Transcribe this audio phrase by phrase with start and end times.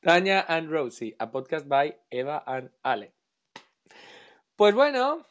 [0.00, 3.12] Tanya and Rosie, a podcast by Eva and Ale.
[4.56, 5.26] Pues bueno,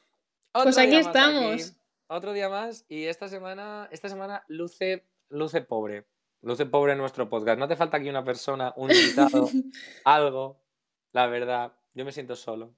[0.53, 1.73] otro Pues aquí día más estamos.
[2.07, 6.05] Otro día más y esta semana, esta semana luce, luce pobre.
[6.43, 7.57] Luce pobre nuestro podcast.
[7.57, 9.49] No te falta aquí una persona, un invitado,
[10.05, 10.61] algo.
[11.13, 12.75] La verdad, yo me siento solo.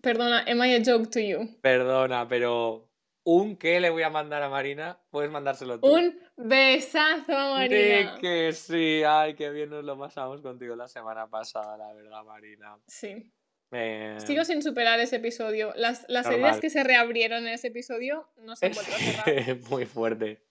[0.00, 1.60] Perdona, am I a joke to you?
[1.60, 2.90] Perdona, pero
[3.24, 5.86] un qué le voy a mandar a Marina, puedes mandárselo tú.
[5.86, 8.14] Un besazo Marina.
[8.14, 12.24] Di que sí, ay, qué bien nos lo pasamos contigo la semana pasada, la verdad,
[12.24, 12.76] Marina.
[12.86, 13.32] Sí.
[13.72, 15.72] Eh, Sigo sin superar ese episodio.
[15.76, 16.40] Las, las Normal.
[16.40, 19.56] heridas que se reabrieron en ese episodio no se han vuelto a cerrar.
[19.70, 20.42] muy fuerte.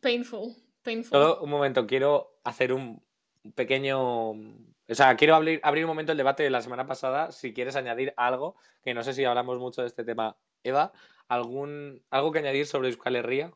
[0.00, 0.54] Painful.
[0.82, 1.10] Painful.
[1.10, 3.02] Solo un momento, quiero hacer un
[3.54, 4.30] pequeño.
[4.30, 7.32] O sea, quiero abrir, abrir un momento el debate de la semana pasada.
[7.32, 8.54] Si quieres añadir algo,
[8.84, 10.92] que no sé si hablamos mucho de este tema, Eva,
[11.26, 13.52] algún algo que añadir sobre Euskal Herria.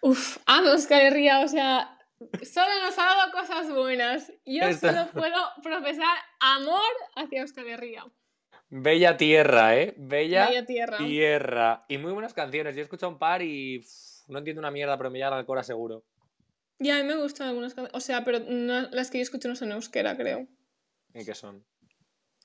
[0.00, 1.98] Uf, amo Euskal Herria, o sea,
[2.42, 4.32] solo nos ha dado cosas buenas.
[4.44, 6.80] Yo solo puedo profesar amor
[7.16, 8.04] hacia Euskal Herria.
[8.68, 9.94] Bella tierra, ¿eh?
[9.98, 10.96] Bella, tierra.
[10.98, 11.84] tierra.
[11.88, 12.74] Y muy buenas canciones.
[12.74, 13.84] Yo he escuchado un par y
[14.28, 16.04] no entiendo una mierda, pero me llega al cora seguro.
[16.78, 17.94] Y a mí me gustan algunas canciones.
[17.94, 20.48] O sea, pero no- las que yo escucho no son euskera, creo.
[21.14, 21.66] ¿Y qué son?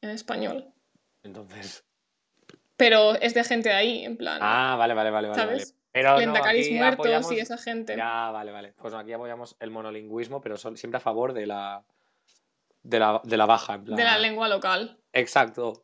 [0.02, 0.74] En español.
[1.24, 1.86] Entonces.
[2.76, 4.40] Pero es de gente de ahí, en plan.
[4.42, 5.42] Ah, vale, vale, vale, vale.
[5.42, 5.72] ¿Sabes?
[5.72, 5.77] vale.
[5.92, 7.96] Pero no, Lendacaris aquí muertos apoyamos- y esa gente.
[7.98, 8.74] Ya, vale, vale.
[8.74, 11.84] Pues aquí apoyamos el monolingüismo, pero siempre a favor de la,
[12.84, 13.76] de la, de la baja.
[13.76, 13.98] En plan.
[13.98, 15.00] De la lengua local.
[15.14, 15.84] Exacto.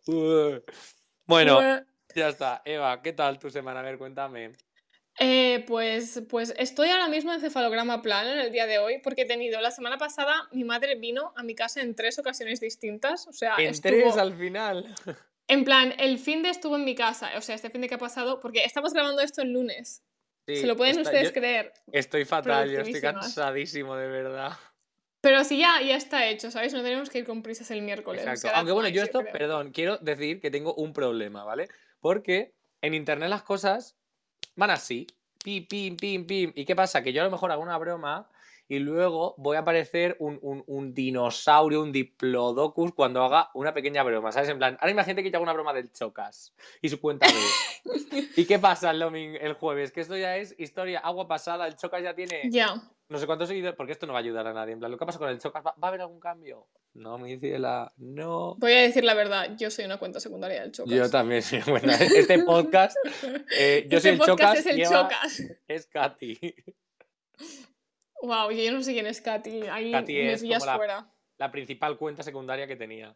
[1.26, 2.62] Bueno, Bue- ya está.
[2.66, 3.80] Eva, ¿qué tal tu semana?
[3.80, 4.52] A ver, cuéntame.
[5.20, 9.22] Eh, pues, pues estoy ahora mismo en cefalograma plano en el día de hoy porque
[9.22, 13.28] he tenido la semana pasada mi madre vino a mi casa en tres ocasiones distintas,
[13.28, 14.96] o sea, En estuvo- tres al final.
[15.54, 17.96] En plan, el fin de estuvo en mi casa, o sea, este fin de que
[17.96, 20.04] ha pasado, porque estamos grabando esto el lunes,
[20.48, 24.52] Sí, se lo pueden está- ustedes yo creer, Estoy fatal, yo estoy cansadísimo, de verdad.
[25.22, 26.74] pero si ya, ya está hecho, ¿sabes?
[26.74, 28.22] No tenemos que ir con prisas el miércoles.
[28.24, 28.48] Exacto.
[28.48, 31.70] o sea, Aunque bueno, yo esto, perdón, quiero decir que tengo un problema, ¿vale?
[32.02, 33.96] Porque en internet las cosas
[34.56, 35.08] van así,
[35.44, 36.52] pim, pim, pim, pim.
[36.56, 37.02] ¿Y qué pasa?
[37.02, 38.30] Que yo a lo mejor hago una broma
[38.76, 44.02] y luego voy a aparecer un, un- un dinosaurio, un diplodocus cuando haga una pequeña
[44.04, 44.50] broma, ¿sabes?
[44.50, 47.34] En plan, ahora imagínate que yo hago una broma del Chocas y su cuenta de...
[48.36, 49.92] ¿Y qué pasa el domingo, el jueves?
[49.92, 52.76] Que esto ya es historia, agua pasada, el Chocas ya tiene Ya.
[53.10, 54.74] no sé cuántos seguidores, porque esto no va a ayudar a nadie.
[54.74, 56.68] En plan, lo que pasa con el Chocas, ¿va, va a haber algún cambio?
[56.96, 58.56] No, mi ciela, no.
[58.56, 60.94] Voy a decir la verdad, yo soy una cuenta secundaria del Chocas.
[60.94, 61.96] Yo también soy buena.
[61.96, 62.96] Este podcast
[63.58, 65.44] eh, yo Este soy el podcast Chocas es el Chocas.
[65.68, 66.56] es Katy.
[68.24, 71.14] Wow, yo no sé quién es Katy, ahí Katy me es como la- fuera.
[71.38, 73.16] La principal cuenta secundaria que tenía.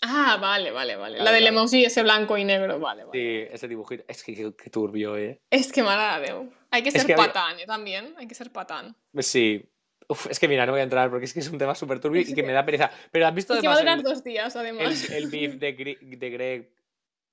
[0.00, 1.16] Ah, vale, vale, vale.
[1.16, 1.56] Claro, la del claro.
[1.58, 3.18] emoji ese blanco y negro, vale, vale.
[3.18, 4.04] Sí, ese dibujito.
[4.06, 5.40] Es que qué, turbio, ¿eh?
[5.50, 6.52] Es que mala Déu.
[6.70, 7.66] Hay que Es ser que había- patán, ¿eh?
[7.66, 8.94] También, hay que ser patán.
[9.18, 9.64] Sí.
[10.06, 11.98] Uf, es que mira, no voy a entrar porque es que es un tema súper
[11.98, 12.90] turbio Es y que que- me da pereza.
[13.10, 15.10] Pero has visto Es que va a durar el, dos días, el, además.
[15.10, 16.72] el beef de, Gre- de Greg,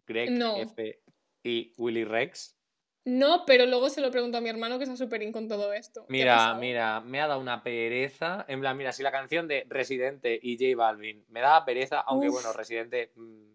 [0.07, 0.55] Greg No.
[0.57, 1.01] F
[1.43, 2.55] y Willy Rex?
[3.03, 5.73] No, pero luego se lo pregunto a mi hermano que está súper in con todo
[5.73, 6.05] esto.
[6.07, 8.45] ¿Qué ha Mira, mira, me ha dado una pereza.
[8.47, 12.27] En plan, mira, si la canción de Residente y J Balvin me daba pereza, aunque
[12.29, 12.33] Uf.
[12.35, 13.11] bueno, Residente.
[13.15, 13.53] mm,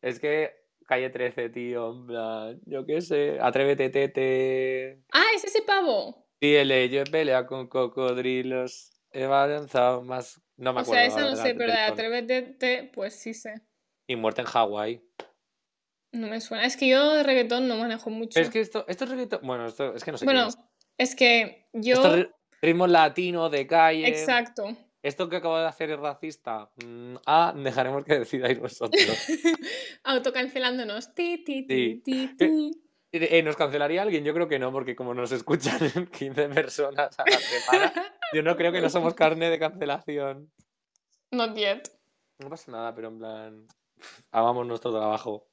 [0.00, 0.52] es que
[0.86, 1.92] calle 13, tío.
[1.92, 3.38] En plan, yo qué sé.
[3.40, 5.02] Atrévete, tete.
[5.12, 6.26] Ah, es ese pavo.
[6.40, 8.90] Sí, el yo he peleado con cocodrilos.
[9.12, 10.40] He avanzado más.
[10.56, 11.02] No me O acuerdo.
[11.02, 11.78] sea, esa no sé, pero de.
[11.78, 13.54] Atrévete, te- pues sí sé.
[14.06, 15.02] Y muerte en Hawái.
[16.14, 16.64] No me suena.
[16.64, 18.30] Es que yo de reggaetón no manejo mucho.
[18.34, 19.40] Pero es que esto, esto es reggaetón.
[19.42, 20.48] Bueno, esto es que no sé bueno, qué
[21.04, 21.10] es.
[21.10, 21.94] es que yo.
[21.94, 24.06] Esto es ri- ritmo latino de calle.
[24.08, 24.64] Exacto.
[25.02, 26.70] ¿Esto que acabo de hacer es racista?
[26.82, 29.02] Mm, ah, dejaremos que decidáis vosotros.
[30.04, 31.14] Autocancelándonos.
[31.14, 32.02] Ti, ti, ti, Sí.
[32.04, 32.70] ti, ti.
[33.12, 34.24] Eh, ¿Nos cancelaría alguien?
[34.24, 35.78] Yo creo que no, porque como nos escuchan
[36.12, 37.92] 15 personas a la semana,
[38.32, 40.50] yo no creo que no somos carne de cancelación.
[41.30, 41.88] Not yet.
[42.40, 43.66] No pasa nada, pero en plan,
[44.32, 45.46] hagamos nuestro trabajo.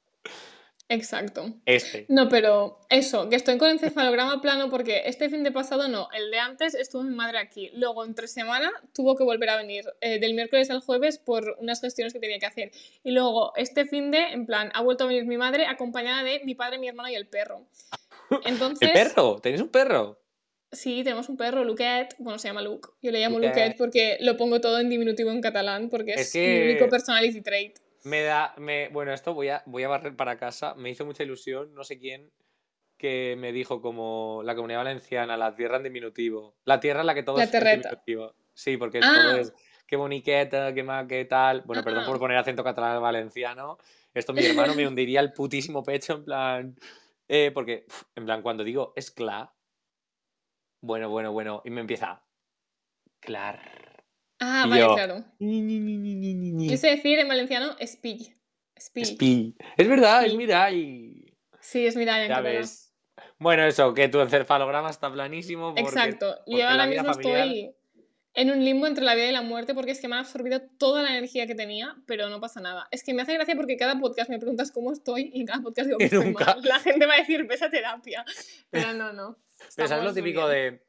[0.88, 1.54] Exacto.
[1.64, 2.04] Este.
[2.08, 6.30] No, pero eso, que estoy con encefalograma plano porque este fin de pasado no, el
[6.30, 7.70] de antes estuvo mi madre aquí.
[7.74, 11.80] Luego, entre semana, tuvo que volver a venir eh, del miércoles al jueves por unas
[11.80, 12.72] gestiones que tenía que hacer.
[13.02, 16.42] Y luego, este fin de, en plan, ha vuelto a venir mi madre acompañada de
[16.44, 17.66] mi padre, mi hermano y el perro.
[18.44, 19.38] Entonces, ¿El perro?
[19.40, 20.18] ¿Tenéis un perro?
[20.72, 22.88] sí, tenemos un perro, Luquet, bueno, se llama Luke.
[23.02, 23.54] Yo le llamo Luquet.
[23.54, 27.42] Luquet porque lo pongo todo en diminutivo en catalán porque es, Es mi único personality
[27.42, 27.78] trait.
[28.04, 30.74] Me da, me, bueno, esto voy a, voy a barrer para casa.
[30.74, 32.30] Me hizo mucha ilusión, no sé quién,
[32.96, 36.56] que me dijo como la comunidad valenciana, la tierra en diminutivo.
[36.64, 38.34] La tierra en la que todo La es en diminutivo.
[38.54, 39.12] Sí, porque Ah.
[39.14, 39.52] todo es
[39.86, 41.62] qué boniqueta, qué ma, qué tal.
[41.62, 42.06] Bueno, perdón Ah.
[42.06, 43.78] por poner acento catalán al valenciano.
[44.14, 46.76] Esto mi hermano me hundiría el putísimo pecho en plan.
[47.28, 49.54] eh, porque, en plan, cuando digo escla,
[50.82, 52.22] bueno, bueno, bueno, y me empieza.
[53.20, 53.91] Clar.
[54.44, 55.24] Ah, Y vale, yo, claro.
[55.38, 58.34] Yo sé decir en valenciano espill.
[58.74, 59.02] Espill.
[59.04, 59.56] Espi.
[59.76, 60.34] Es verdad, es.
[60.34, 61.36] Mirai.
[61.60, 62.92] Sí, es mirar en Ya ves.
[63.38, 65.68] Bueno, eso, que tu encefalograma está planísimo.
[65.68, 66.34] Porque, Exacto.
[66.44, 67.74] porque Yo ahora mismo familiar- estoy
[68.34, 70.60] en un limbo entre la vida y la muerte porque es que me han absorbido
[70.78, 72.88] toda la energía que tenía, pero no pasa nada.
[72.90, 75.62] Es que me hace gracia porque cada podcast me preguntas cómo estoy y en cada
[75.62, 76.60] podcast digo que Y estoy mal.
[76.62, 78.24] La gente va a decir, ves a terapia.
[78.70, 79.36] Pero no, no.
[79.76, 80.74] Pero ¿sabes lo típico bien.
[80.76, 80.86] de,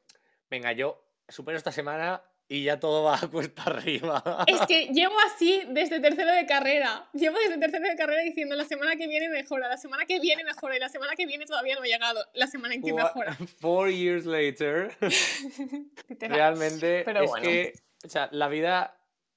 [0.50, 4.44] venga, yo supero esta semana y ya todo va a cuesta arriba?
[4.46, 7.08] Es que llevo así desde tercero de carrera.
[7.12, 10.44] Llevo desde tercero de carrera diciendo la semana que viene mejora, la semana que viene
[10.44, 12.24] mejora y la semana que viene todavía no he llegado.
[12.34, 13.34] La semana en que mejora.
[13.60, 14.94] Four years later,
[16.20, 17.46] realmente Pero es bueno.
[17.48, 17.72] que,
[18.04, 18.96] o sea, la vida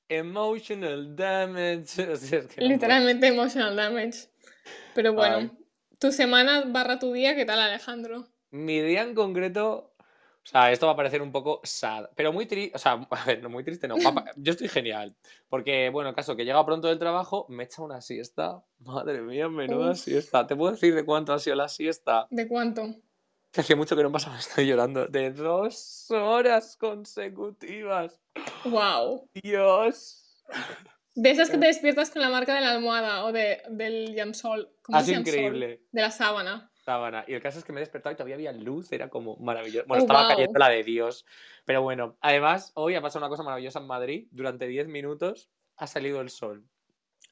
[0.10, 2.12] emotional damage.
[2.12, 4.30] o sea, es que no Literalmente emotional damage.
[4.94, 5.51] Pero bueno, Ay.
[6.00, 8.27] tu semana barra tu día, ¿qué tal Alejandro?
[8.51, 9.94] Mi día en concreto,
[10.48, 13.26] o sea, esto va a parecer un poco sad, pero muy triste, o sea, a
[13.26, 13.98] ver, no muy triste, no.
[14.38, 15.14] Yo estoy genial,
[15.50, 18.64] porque, bueno, el caso que llega pronto del trabajo, me echa una siesta.
[18.80, 19.98] Madre mía, menuda Uf.
[19.98, 20.48] siesta.
[20.48, 22.28] ¿Te puedo decir de cuánto ha sido la siesta?
[22.30, 22.96] ¿De cuánto?
[23.58, 25.08] Hace mucho que no pasa, me estoy llorando.
[25.08, 28.22] De dos horas consecutivas.
[28.64, 29.30] Wow.
[29.34, 30.24] Dios.
[31.14, 34.72] De esas que te despiertas con la marca de la almohada o de, del llamsol.
[34.82, 35.82] ¿Cómo Ha es increíble.
[35.92, 36.72] De la sábana.
[36.88, 37.25] Sábana.
[37.28, 39.86] Y el caso es que me he despertado y todavía había luz, era como maravilloso.
[39.89, 40.30] Bueno, Oh, estaba wow.
[40.30, 41.25] cayendo la de Dios.
[41.66, 44.28] Pero bueno, además, hoy ha pasado una cosa maravillosa en Madrid.
[44.31, 46.63] Durante 10 minutos ha salido el sol.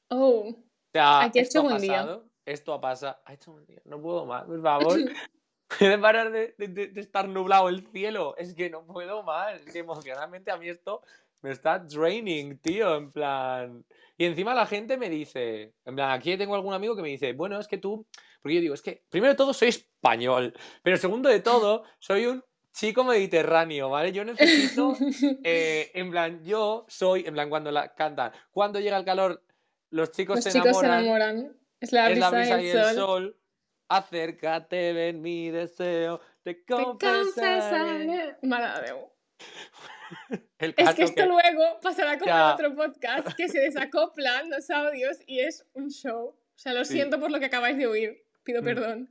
[0.08, 0.50] Oh.
[0.50, 0.54] O
[0.92, 2.20] sea, Aquí ha esto hecho buen día.
[2.44, 3.16] Esto ha pasado.
[3.24, 3.80] Ha hecho buen día.
[3.86, 4.98] No puedo más, por favor.
[5.78, 8.36] Puede parar de, de- de- de estar nublado el cielo.
[8.36, 9.54] Es que no puedo más.
[9.54, 11.00] Es que emocionalmente a mí esto
[11.46, 12.96] me está draining, tío.
[12.96, 13.84] En plan.
[14.18, 15.74] Y encima la gente me dice.
[15.84, 18.06] En plan, aquí tengo algún amigo que me dice, bueno, es que tú.
[18.42, 20.54] Porque yo digo, es que primero de todo soy español.
[20.82, 24.12] Pero segundo de todo, soy un chico mediterráneo, ¿vale?
[24.12, 24.94] Yo necesito.
[25.44, 27.24] eh, en plan, yo soy.
[27.26, 28.32] En plan, cuando la cantan.
[28.50, 29.42] Cuando llega el calor,
[29.90, 31.56] los chicos Los se chicos se enamoran enamoran.
[31.80, 32.94] Es la es brisa, la brisa y y el el sol.
[32.96, 33.40] sol.
[33.88, 38.34] Acércate, ven mi deseo, te Te confesaré.
[38.42, 38.94] confesaré.
[40.58, 42.46] Es que esto luego pasará como Ya.
[42.48, 46.28] en otro podcast que se desacoplan los audios y es un show.
[46.28, 46.94] O sea, lo Sí.
[46.94, 48.24] siento por lo que acabáis de oír.
[48.42, 48.64] Pido Mm.
[48.64, 49.08] perdón.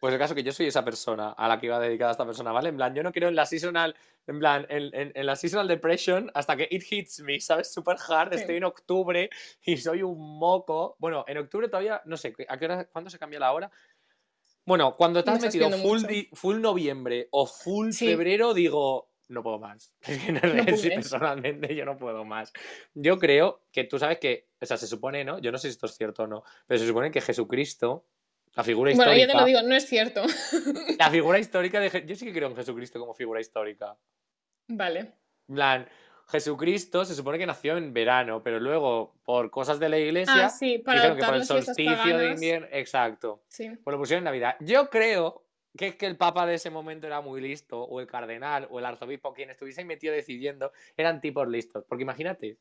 [0.00, 2.50] Pues el caso que yo soy esa persona a la que iba dedicada esta persona,
[2.52, 2.70] ¿vale?
[2.70, 3.94] En plan, yo no creo en la seasonal,
[4.26, 7.70] en plan, en, en- en la seasonal depression hasta que it hits me, ¿sabes?
[7.72, 8.40] Super hard, Sí.
[8.40, 9.28] estoy en octubre
[9.62, 10.96] y soy un moco.
[10.98, 13.70] Bueno, en octubre todavía, no sé, ¿a qué hora, cuándo se cambia la hora?
[14.64, 18.06] Bueno, cuando estás estás metido full, di- full noviembre o full Sí.
[18.06, 19.94] febrero, digo, no puedo más.
[20.06, 22.52] Es que no, sí, personalmente yo no puedo más.
[22.94, 25.38] Yo creo que tú sabes que, o sea, se supone, ¿no?
[25.38, 28.06] Yo no sé si esto es cierto o no, pero se supone que Jesucristo,
[28.54, 29.26] la figura Bueno, histórica...
[29.26, 30.22] yo te lo digo, no es cierto.
[30.98, 31.90] La figura histórica de...
[31.90, 33.96] Je- Yo sí que creo en Jesucristo como figura histórica.
[34.68, 35.12] vale.
[35.46, 35.88] Plan,
[36.28, 40.48] Jesucristo se supone que nació en verano, pero luego, por cosas de la iglesia, Ah,
[40.50, 42.68] sí, para dijeron que por el solsticio de invierno...
[42.70, 43.42] Exacto.
[43.48, 43.68] Sí.
[43.82, 44.56] Pues lo pusieron en Navidad.
[44.60, 45.44] Yo creo
[45.76, 48.78] que es que el papa de ese momento era muy listo, o el cardenal, o
[48.78, 51.84] el arzobispo, quien estuviese metido decidiendo, eran tipos listos.
[51.88, 52.58] Porque imagínate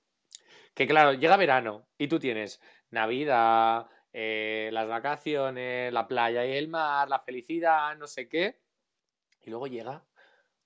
[0.74, 2.62] que, claro, llega verano y tú tienes
[2.92, 8.60] Navidad, eh, las vacaciones, la playa y el mar, la felicidad, no sé qué,
[9.42, 10.04] y luego llega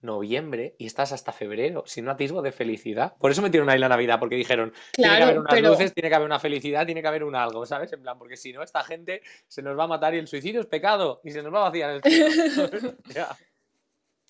[0.03, 3.15] noviembre y estás hasta febrero sin un atisbo de felicidad.
[3.17, 5.93] Por eso metieron ahí la Navidad, porque dijeron, tiene que haber Claro, unas pero luces,
[5.93, 7.91] tiene que haber una felicidad, tiene que haber un algo, ¿sabes?
[7.93, 10.61] En plan, porque si no, esta gente se nos va a matar y el suicidio
[10.61, 12.93] es pecado y se nos va a vaciar el cielo.
[13.13, 13.35] Ya.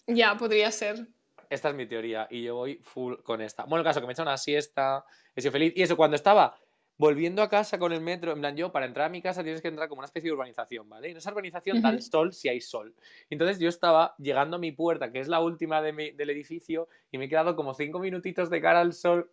[0.08, 1.08] ya podría ser.
[1.50, 3.64] Esta es mi teoría y yo voy full con esta.
[3.64, 5.74] Bueno, el caso que me he hecho una siesta, he sido feliz.
[5.76, 6.56] Y eso, cuando estaba
[6.98, 9.62] volviendo a casa con el metro, en plan, yo para entrar a mi casa tienes
[9.62, 11.08] que entrar como una especie de urbanización, ¿vale?
[11.08, 12.96] Y en esa urbanización da el sol si hay sol.
[13.30, 16.88] Entonces yo estaba llegando a mi puerta, que es la última de mi- del edificio,
[17.12, 19.32] y me he quedado como cinco minutitos de cara al sol.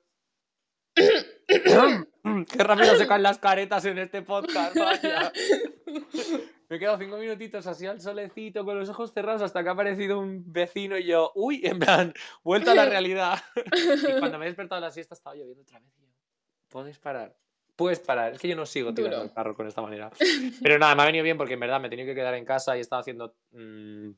[0.96, 5.32] Qué rápido se caen las caretas en este podcast, vaya.
[6.68, 9.72] Me he quedado cinco minutitos así al solecito con los ojos cerrados hasta que ha
[9.72, 12.14] aparecido un vecino y yo, uy, en plan,
[12.44, 13.40] vuelta a la realidad.
[14.16, 15.90] y cuando me he despertado de la siesta estaba lloviendo otra vez.
[16.68, 17.36] ¿Puedes parar?
[17.80, 18.34] Puedes parar.
[18.34, 19.28] Es que yo no sigo tirando Duro.
[19.28, 20.10] el carro con esta manera.
[20.62, 22.44] Pero nada, me ha venido bien porque en verdad me he tenido que quedar en
[22.44, 24.10] casa y he estado haciendo mm,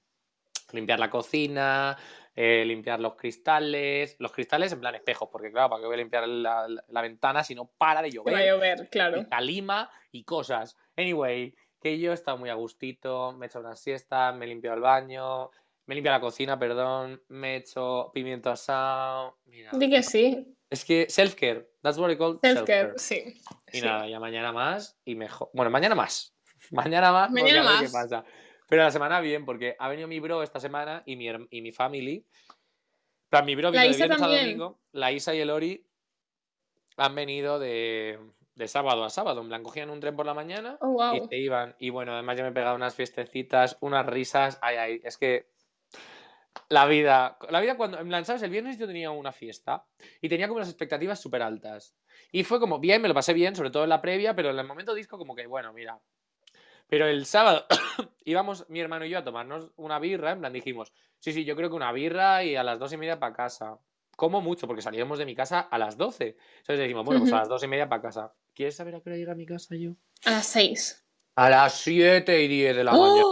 [0.72, 1.96] limpiar la cocina,
[2.34, 4.16] eh, limpiar los cristales.
[4.18, 7.02] Los cristales en plan espejos, porque claro, ¿para qué voy a limpiar la, la- la
[7.02, 8.48] ventana si no para de Que va a llover?
[8.48, 9.26] llover, claro.
[9.30, 10.76] calima y cosas.
[10.96, 14.48] Anyway, que yo he estado muy a gustito, me he hecho una siesta, me he
[14.48, 15.50] limpiado el baño,
[15.86, 19.38] me he limpiado la cocina, perdón, me he hecho pimiento asado.
[19.44, 20.56] Mira, Di que sí.
[20.72, 22.98] Es que self-care, that's what I call Self-care, self-care.
[22.98, 23.40] sí.
[23.72, 23.86] Y sí.
[23.86, 25.50] nada, ya mañana más y mejor.
[25.52, 26.34] Bueno, mañana más.
[26.70, 27.30] Mañana más.
[27.30, 27.82] Mañana más.
[27.82, 28.24] qué pasa.
[28.68, 31.72] Pero la semana bien, porque ha venido mi bro esta semana y mi, y mi
[31.72, 32.26] family
[33.40, 35.86] mi bro La vino de Isa viernes a domingo, la Isa y el Ori
[36.98, 38.18] han venido de,
[38.54, 39.40] de sábado a sábado.
[39.40, 41.74] En plan, cogían un tren por la mañana Oh, y se iban.
[41.78, 44.58] Y bueno, además yo me he pegado unas fiestecitas, unas risas.
[44.60, 45.51] Ay, ay, es que
[46.68, 48.42] la vida, la vida cuando, en plan, ¿sabes?
[48.42, 49.84] El viernes yo tenía una fiesta
[50.20, 51.94] y tenía como las expectativas súper altas.
[52.30, 54.58] Y fue como bien, me lo pasé bien, sobre todo en la previa, pero en
[54.58, 56.00] el momento disco como que, bueno, mira.
[56.88, 57.66] Pero el sábado
[58.24, 61.56] íbamos mi hermano y yo a tomarnos una birra, en plan dijimos, sí, sí, yo
[61.56, 63.78] creo que una birra y a las dos y media para casa.
[64.16, 66.36] Como mucho, porque salíamos de mi casa a las 12.
[66.58, 68.34] Entonces dijimos, bueno, pues a las dos y media para casa.
[68.54, 69.92] ¿Quieres saber a qué hora llega a mi casa yo?
[70.26, 71.06] A las 6.
[71.36, 73.22] A las 7 y 10 de la mañana.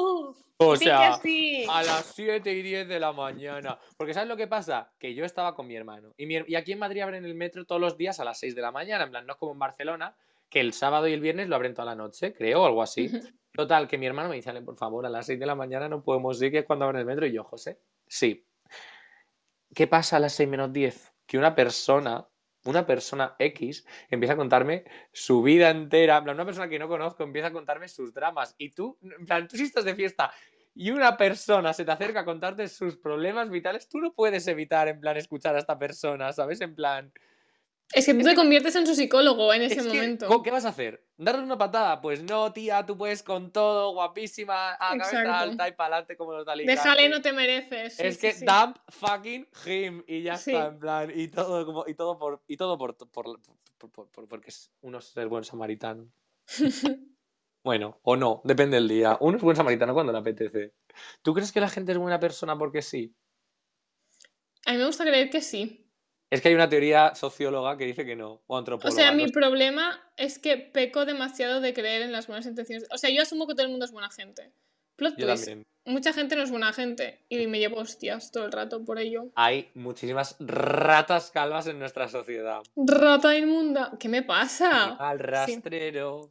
[0.62, 1.64] O sea, sí.
[1.70, 3.78] a las 7 y 10 de la mañana.
[3.96, 4.92] Porque ¿sabes lo que pasa?
[4.98, 6.12] Que yo estaba con mi hermano.
[6.18, 8.38] Y, mi her- y aquí en Madrid abren el metro todos los días a las
[8.40, 9.04] 6 de la mañana.
[9.04, 10.14] En plan, no es como en Barcelona,
[10.50, 13.10] que el sábado y el viernes lo abren toda la noche, creo, o algo así.
[13.52, 15.88] Total, que mi hermano me dice, "Ale, por favor, a las 6 de la mañana
[15.88, 17.26] no podemos ir, que es cuando abren el metro.
[17.26, 18.44] Y yo, José, sí.
[19.74, 21.12] ¿Qué pasa a las 6 menos 10?
[21.26, 22.26] Que una persona,
[22.64, 26.18] una persona X, empieza a contarme su vida entera.
[26.18, 28.54] En plan, una persona que no conozco empieza a contarme sus dramas.
[28.58, 30.32] Y tú, en plan, tú si estás de fiesta
[30.74, 34.88] y una persona se te acerca a contarte sus problemas vitales, tú no puedes evitar,
[34.88, 36.60] en plan, escuchar a esta persona, ¿sabes?
[36.60, 37.12] En plan,
[37.92, 40.28] Es que tú te conviertes en su psicólogo en ese es que, momento.
[40.28, 41.04] ¿co- ¿qué vas a hacer?
[41.16, 42.00] ¿Darle una patada?
[42.00, 46.32] Pues no, tía, tú puedes con todo, guapísima, a cabeza alta y para adelante como
[46.34, 46.80] los de Alicante.
[46.80, 47.96] Déjale, no te mereces.
[47.96, 48.44] Sí, Es sí, que sí.
[48.46, 50.52] dump fucking him y ya Sí.
[50.52, 53.08] está, en plan, y todo, como, y todo por, y todo por, por,
[53.78, 56.06] por- por- por- porque es uno es el buen samaritano.
[57.62, 59.18] Bueno, o no, depende del día.
[59.20, 60.72] Uno es buen samaritano cuando le apetece.
[61.22, 63.14] ¿Tú crees que la gente es buena persona porque sí?
[64.66, 65.86] A mí me gusta creer que sí.
[66.30, 68.94] Es que hay una teoría socióloga que dice que no, o O antropóloga.
[68.94, 72.86] sea, no mi problema es que peco demasiado de creer en las buenas intenciones.
[72.92, 74.52] O sea, yo asumo que todo el mundo es buena gente.
[74.96, 75.46] Plot Yo twist.
[75.46, 75.66] también.
[75.86, 79.32] Mucha gente no es buena gente y me llevo hostias todo el rato por ello.
[79.34, 82.62] Hay muchísimas ratas calvas en nuestra sociedad.
[82.76, 83.96] Rata inmunda.
[83.98, 84.94] ¿Qué me pasa?
[84.96, 86.30] Al rastrero.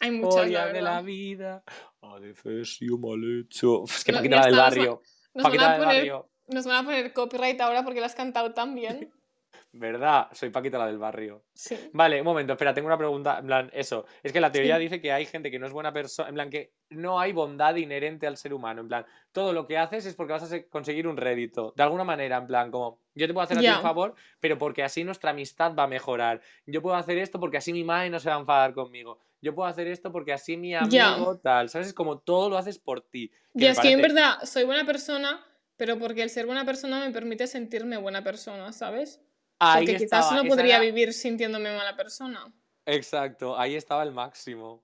[0.00, 1.62] Hay muchas, la de la vida.
[2.02, 3.84] Adefesio mal hecho.
[3.88, 5.02] Es que No, Paquita la del a- barrio.
[5.34, 6.28] Nos van, Paquita a la del poner, barrio.
[6.48, 9.10] nos van a poner copyright ahora porque la has cantado tan bien.
[9.76, 10.28] ¿Verdad?
[10.30, 11.42] Soy Paquita la del barrio.
[11.52, 11.76] Sí.
[11.92, 13.38] Vale, un momento, espera, tengo una pregunta.
[13.40, 14.06] En plan, eso.
[14.22, 14.82] Es que la teoría Sí.
[14.82, 16.28] dice que hay gente que no es buena persona.
[16.28, 18.82] En plan, que no hay bondad inherente al ser humano.
[18.82, 21.72] En plan, todo lo que haces es porque vas a se- conseguir un rédito.
[21.76, 24.56] De alguna manera, en plan, como yo te puedo hacer a ti un favor, pero
[24.58, 26.40] porque así nuestra amistad va a mejorar.
[26.66, 29.18] Yo puedo hacer esto porque así mi madre no se va a enfadar conmigo.
[29.44, 31.68] Yo puedo hacer esto porque así mi amigo tal.
[31.68, 31.88] ¿Sabes?
[31.88, 33.30] Es como todo lo haces por ti.
[33.52, 35.44] Me es que en verdad soy buena persona,
[35.76, 39.20] pero porque el ser buena persona me permite sentirme buena persona, ¿sabes?
[39.58, 42.52] Ahí Porque quizás no podría era- vivir sintiéndome mala persona.
[42.86, 44.82] Exacto, ahí estaba el máximo.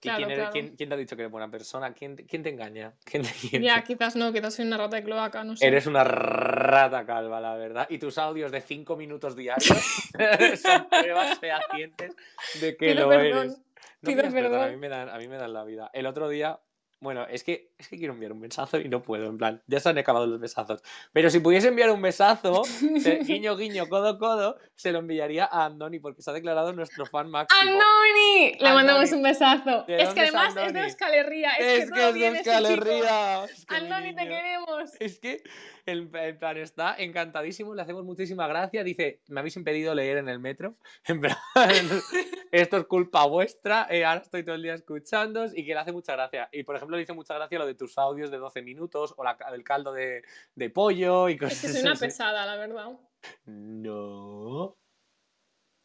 [0.00, 0.52] ¿Y Claro, quién, eres- claro.
[0.52, 1.94] quién- quién te ha dicho que eres buena persona?
[1.94, 2.92] ¿Quién, te- quién te engaña?
[3.04, 5.66] ¿Quién te- quién Ya, te- quizás no, quizás soy una rata de cloaca, no sé.
[5.66, 7.86] Eres una rata calva, la verdad.
[7.88, 9.64] Y tus audios de 5 minutos diarios
[10.62, 12.14] son pruebas fehacientes
[12.60, 13.60] de que lo perdón, eres.
[14.04, 15.90] No pido pidas perdón, a mí, me dan, a mí me dan la vida.
[15.92, 16.60] El otro día,
[17.04, 19.78] bueno, es que, es que quiero enviar un besazo y no puedo, en plan, ya
[19.78, 20.82] se han acabado los besazos.
[21.12, 22.62] Pero si pudiese enviar un besazo,
[23.26, 27.30] guiño, guiño, codo, codo, se lo enviaría a Andoni porque se ha declarado nuestro fan
[27.30, 27.60] máximo.
[27.60, 28.54] ¡Andoni!
[28.58, 29.84] Le mandamos un besazo.
[29.86, 30.80] ¿De Es que además es de?
[30.80, 31.50] Euskal Herria.
[31.58, 32.66] Es, Es que todo es de Euskal.
[32.66, 33.44] Herria.
[33.44, 34.90] Es que mi Andoni, te queremos.
[34.98, 35.42] Es que
[35.86, 38.82] el, el plan está encantadísimo, le hacemos muchísima gracia.
[38.82, 40.74] Dice, me habéis impedido leer en el metro.
[41.06, 41.36] En plan,
[42.50, 43.86] esto es culpa vuestra.
[43.90, 46.48] eh, ahora estoy todo el día escuchándos y que le hace mucha gracia.
[46.52, 49.24] Y por ejemplo, le hizo mucha gracia lo de tus audios de 12 minutos o
[49.24, 50.22] la, el caldo de,
[50.54, 52.06] de pollo y cosas Es que soy una así.
[52.06, 52.92] pesada, la verdad.
[53.46, 54.76] No.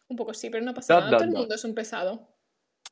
[0.08, 1.12] Un poco sí, pero no pasa nada.
[1.12, 2.28] no, Todo el mundo es un pesado.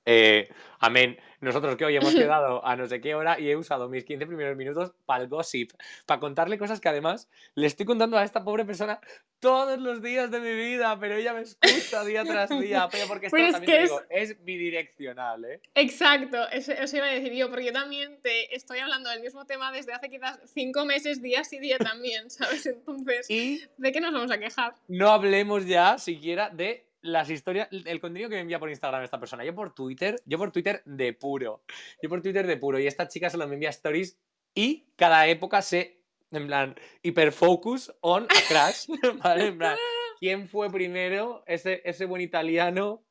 [0.09, 0.49] Eh,
[0.79, 1.19] amén.
[1.41, 4.25] Nosotros que hoy hemos quedado a no sé qué hora y he usado mis 15
[4.25, 5.71] primeros minutos para el gossip,
[6.05, 8.99] para contarle cosas que además le estoy contando a esta pobre persona
[9.39, 12.87] todos los días de mi vida, pero ella me escucha día tras día.
[12.91, 15.61] Pero porque esto Pero es también es- digo, es bidireccional, ¿eh?
[15.75, 19.45] Exacto, eso, eso iba a decir yo, porque yo también te estoy hablando del mismo
[19.45, 22.65] tema desde hace quizás cinco meses, día sí día también, ¿sabes?
[22.65, 24.73] Entonces, Y ¿de qué nos vamos a quejar?
[24.87, 29.19] no hablemos ya siquiera de las historias, el contenido que me envía por Instagram esta
[29.19, 29.45] persona.
[29.45, 31.63] Yo por Twitter, yo por Twitter de puro.
[32.01, 32.79] Yo por Twitter de puro.
[32.79, 34.19] Y esta chica solo me envía stories
[34.53, 38.87] y cada época se, en plan, hiperfocus on a crash,
[39.23, 39.47] ¿vale?
[39.47, 39.77] En plan,
[40.19, 41.43] ¿quién fue primero?
[41.47, 43.06] Ese, ese buen italiano.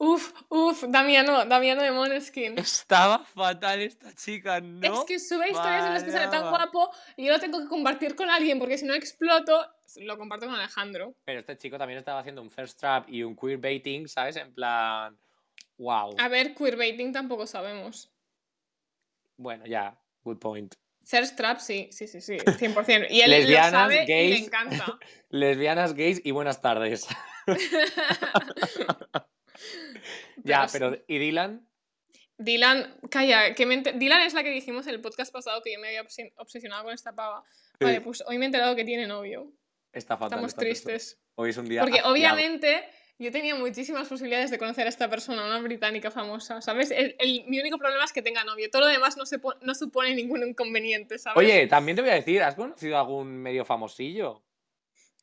[0.00, 2.56] Uf, uf, Damiano, Damiano de Måneskin.
[2.56, 4.80] Estaba fatal esta chica, ¿no?
[4.80, 7.66] Es que sube historias en las que sale tan guapo y yo lo tengo que
[7.66, 11.16] compartir con alguien porque si no exploto, lo comparto con Alejandro.
[11.24, 14.36] Pero este chico también estaba haciendo un first trap y un queerbaiting, ¿sabes?
[14.36, 15.18] En plan,
[15.78, 16.14] wow.
[16.16, 18.12] A ver, queerbaiting tampoco sabemos.
[19.36, 20.76] Bueno, ya, good point.
[21.10, 23.08] Thirst trap, sí, sí, sí, sí, 100%.
[23.10, 24.96] Y él lo sabe y le encanta.
[25.30, 27.08] lesbianas, gays y buenas tardes.
[30.44, 31.68] ya, pero ¿y Dylan?
[32.38, 35.88] Dylan, calla, que Dylan es la que dijimos en el podcast pasado que yo me
[35.88, 37.42] había obsesionado con esta pava.
[37.80, 39.52] Vale, pues hoy me he enterado que tiene novio.
[39.92, 40.38] Está fatal.
[40.38, 41.20] Estamos tristes.
[41.34, 41.82] Hoy es un día.
[41.82, 42.84] Porque obviamente
[43.18, 46.92] yo tenía muchísimas posibilidades de conocer a esta persona, una británica famosa, ¿sabes?
[46.92, 47.16] El,
[47.48, 48.70] mi único problema es que tenga novio.
[48.70, 51.36] Todo lo demás no, se, no supone ningún inconveniente, ¿sabes?
[51.36, 54.44] Oye, también te voy a decir, ¿has conocido algún medio famosillo?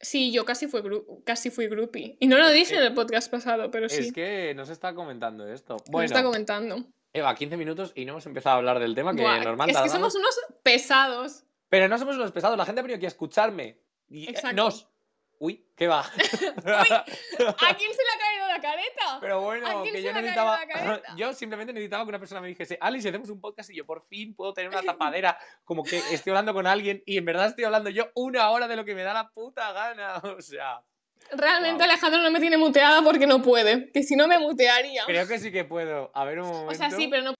[0.01, 0.81] Sí, yo casi fui,
[1.25, 2.17] casi fui groupie.
[2.19, 4.07] Y no lo dije en el podcast pasado, pero sí.
[4.07, 5.77] Es que no se está comentando esto.
[5.87, 6.85] Bueno, no está comentando.
[7.13, 9.89] Eva, 15 minutos y no hemos empezado a hablar del tema que normal Es que
[9.89, 11.45] somos unos pesados.
[11.69, 13.79] Pero no somos unos pesados, la gente ha venido aquí a escucharme.
[14.09, 14.55] Y, eh, Exacto.
[14.55, 14.87] Nos.
[15.39, 16.01] Uy, ¿qué va?
[16.17, 16.21] Uy,
[16.59, 18.34] ¿A quién se le ha caído
[18.65, 19.17] careta?
[19.22, 20.60] Pero bueno, que yo necesitaba.
[21.17, 24.01] Yo simplemente necesitaba que una persona me dijese, Alice, hacemos un podcast y yo por
[24.01, 27.63] fin puedo tener una tapadera, como que estoy hablando con alguien y en verdad estoy
[27.65, 30.22] hablando yo una hora de lo que me da la puta gana.
[30.38, 30.81] O sea.
[31.31, 33.91] Realmente Alejandro no me tiene muteada porque no puede.
[33.91, 35.03] Que si no me mutearía.
[35.05, 36.12] Creo que sí que puedo.
[36.13, 36.72] A ver un momento.
[36.72, 37.34] O sea, sí, pero no.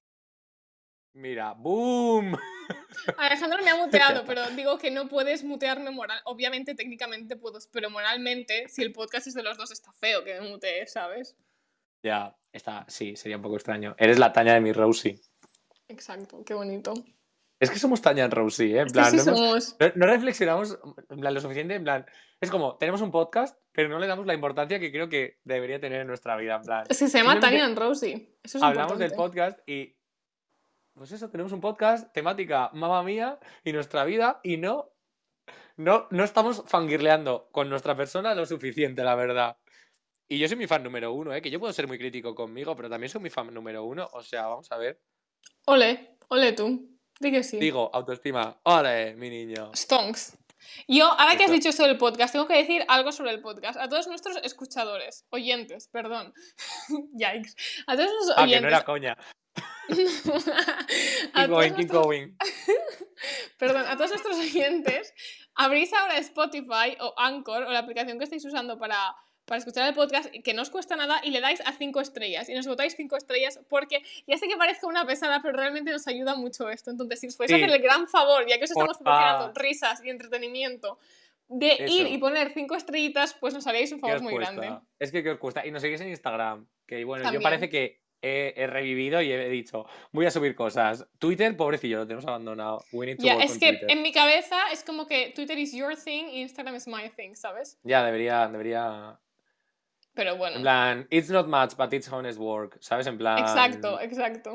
[1.16, 2.38] Mira, ¡boom!
[3.18, 6.20] Alejandro me ha muteado, pero digo que no puedes mutearme moral.
[6.26, 10.40] Obviamente, técnicamente puedo, pero moralmente, si el podcast es de los dos, está feo que
[10.42, 11.38] me mutee, ¿sabes?
[12.04, 13.96] Ya, está, sí, sería un poco extraño.
[13.98, 15.22] Eres la taña de mi Rosie.
[15.88, 16.94] Exacto, qué bonito.
[17.62, 18.82] Es que somos Tanya en Rosie, ¿eh?
[18.82, 19.16] En plan,
[19.96, 20.78] no, reflexionamos
[21.10, 22.06] lo suficiente, en plan,
[22.42, 25.80] es como, tenemos un podcast, pero no le damos la importancia que creo que debería
[25.80, 26.84] tener en nuestra vida, en plan.
[26.90, 28.36] Es que se llama Tanya en Rosie.
[28.44, 29.96] Eso es hablamos del podcast y,
[30.96, 34.92] pues eso, tenemos un podcast, temática mamá mía y nuestra vida, y no,
[35.76, 39.58] no, no estamos fangirleando con nuestra persona lo suficiente, la verdad.
[40.28, 41.42] Y yo soy mi fan número uno, ¿eh?
[41.42, 44.24] Que yo puedo ser muy crítico conmigo, pero también soy mi fan número uno, o
[44.24, 45.00] sea, vamos a ver.
[45.66, 46.98] Ole, ole tú.
[47.44, 47.60] sí.
[47.60, 48.60] Digo, autoestima.
[48.64, 49.72] ¡Ole, mi niño!
[49.76, 50.38] Stonks.
[50.88, 53.80] Yo, ahora que has dicho esto del podcast, tengo que decir algo sobre el podcast.
[53.80, 56.34] A todos nuestros escuchadores, oyentes, perdón.
[57.14, 57.56] Yikes.
[57.86, 58.38] A todos nuestros oyentes.
[58.38, 59.18] Ah, que no era coña.
[61.36, 62.38] keep going, keep going.
[63.58, 65.14] Perdón, a todos nuestros oyentes,
[65.56, 69.94] abrís ahora Spotify o Anchor o la aplicación que estáis usando para para escuchar el
[69.94, 72.96] podcast que no os cuesta nada y le dais a cinco estrellas y nos votáis
[72.96, 76.92] cinco estrellas porque ya sé que parezca una pesada, pero realmente nos ayuda mucho esto.
[76.92, 80.10] Entonces, si os podéis hacer el gran favor, ya que os estamos proporcionando risas y
[80.10, 80.98] entretenimiento,
[81.48, 84.80] de ir y poner cinco estrellitas, pues nos haríais un favor muy grande.
[84.98, 85.66] Es que ¿qué os cuesta?
[85.66, 89.86] Y nos seguís en Instagram, que bueno, yo parece que he, revivido y he dicho,
[90.12, 91.08] voy a subir cosas.
[91.20, 92.84] Twitter, pobrecillo, lo tenemos abandonado.
[93.20, 96.76] Ya, es que en mi cabeza es como que Twitter is your thing y Instagram
[96.76, 97.80] is my thing, ¿sabes?
[97.84, 99.20] Ya, debería, debería
[100.16, 100.56] pero bueno.
[100.56, 102.78] En plan, it's not much, but it's honest work.
[102.80, 103.06] ¿Sabes?
[103.06, 103.38] En plan.
[103.38, 104.54] Exacto, exacto.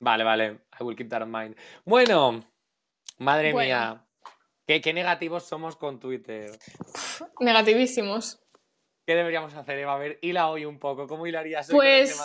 [0.00, 0.58] Vale, vale.
[0.78, 1.56] I will keep that in mind.
[1.84, 2.44] Bueno,
[3.18, 4.04] madre mía.
[4.66, 6.50] ¿Qué, ¿Qué, negativos somos con Twitter?
[7.40, 8.42] Negativísimos.
[9.06, 9.94] ¿Qué deberíamos hacer, Eva?
[9.94, 11.06] A ver, hila hoy un poco.
[11.06, 12.20] ¿Cómo hilarías pues,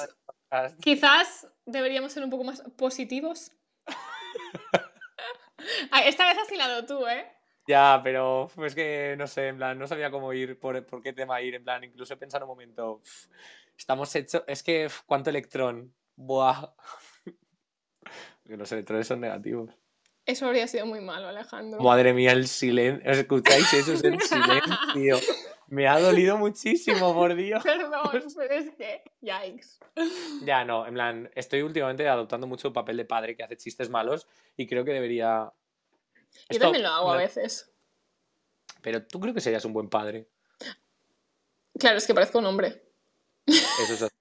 [0.82, 3.52] quizás deberíamos ser un poco más positivos.
[6.06, 7.26] Esta vez has hilado tú, ¿eh?
[7.68, 11.14] Ya, pero es que no sé, en plan, no sabía cómo ir, por, por qué
[11.14, 13.02] tema ir, en plan, incluso he pensado un momento,
[13.78, 15.94] estamos hechos, es que, ¿cuánto electrón?
[16.16, 16.74] Buah.
[18.44, 19.72] Porque los electrones son negativos.
[20.26, 21.82] Eso habría sido muy malo, Alejandro.
[21.82, 23.12] Madre mía, el silencio.
[23.12, 23.94] ¿Escucháis eso?
[23.94, 25.20] Es el silencio.
[25.68, 27.64] Me ha dolido muchísimo, por Dios.
[27.64, 29.04] Perdón, pero es que.
[29.22, 29.80] Yikes.
[30.46, 33.90] Ya, no, en plan, estoy últimamente adoptando mucho el papel de padre que hace chistes
[33.90, 35.52] malos y creo que debería
[36.50, 37.72] yo también lo hago a veces.
[38.82, 40.28] Pero tú creo que serías un buen padre.
[41.80, 42.84] Claro, es que parezco un hombre.
[43.46, 44.12] Eso es.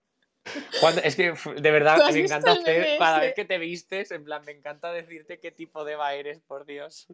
[1.05, 4.53] es que de verdad me encanta hacer, cada vez que te vistes, en plan, me
[4.53, 7.07] encanta decirte qué tipo de Eva eres, por Dios.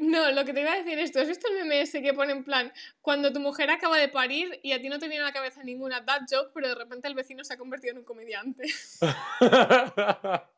[0.00, 2.14] No, lo que te iba a decir es, ¿tú has visto el meme ese que
[2.14, 5.22] pone en plan, cuando tu mujer acaba de parir y a ti no te viene
[5.22, 7.98] a la cabeza ninguna dad joke, pero de repente el vecino se ha convertido en
[7.98, 8.64] un comediante?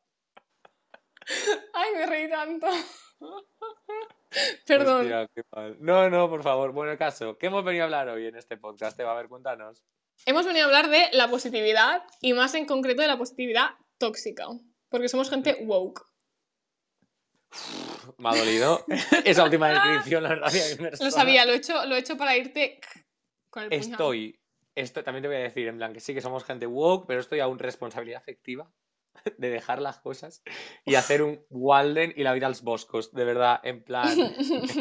[1.73, 2.67] Ay, me reí tanto.
[4.67, 5.29] Perdón.
[5.81, 6.73] No, no, por favor.
[6.73, 8.97] Bueno, el caso, ¿qué hemos venido a hablar hoy en este podcast?
[8.97, 9.85] Te va a ver, cuéntanos.
[10.27, 14.47] Hemos venido a hablar de la positividad y más en concreto de la positividad tóxica.
[14.89, 16.03] Porque somos gente woke.
[18.19, 18.85] Me ha dolido
[19.25, 20.53] esa última descripción, la verdad.
[21.01, 22.81] Lo sabía, lo he hecho, lo he hecho para irte
[23.51, 24.41] con el Estoy,
[24.75, 27.21] esto también te voy a decir, en plan, que sí que somos gente woke, pero
[27.21, 28.71] estoy aún responsabilidad afectiva
[29.39, 30.43] de dejar las cosas
[30.85, 34.09] y hacer un Walden y la vida a los boscos, de verdad, en plan,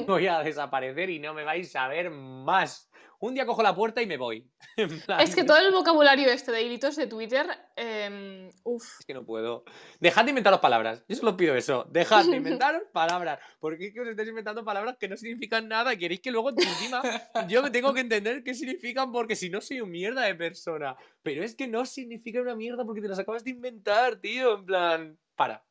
[0.08, 2.90] voy a desaparecer y no me vais a ver más.
[3.24, 4.52] Un día cojo la puerta y me voy.
[5.20, 9.00] Es que todo el vocabulario este de hilitos de Twitter, eh, uff.
[9.00, 9.64] Es que no puedo.
[10.02, 11.06] Dejad de inventaros palabras.
[11.08, 11.88] Yo solo pido eso.
[11.90, 13.40] Dejad de inventaros palabras.
[13.62, 17.02] Porque es que os estáis inventando palabras que no significan nada queréis que luego encima
[17.48, 20.98] yo me tengo que entender qué significan porque si no soy un mierda de persona.
[21.22, 24.56] Pero es que no significa una mierda porque te las acabas de inventar, tío.
[24.56, 25.66] En plan, para.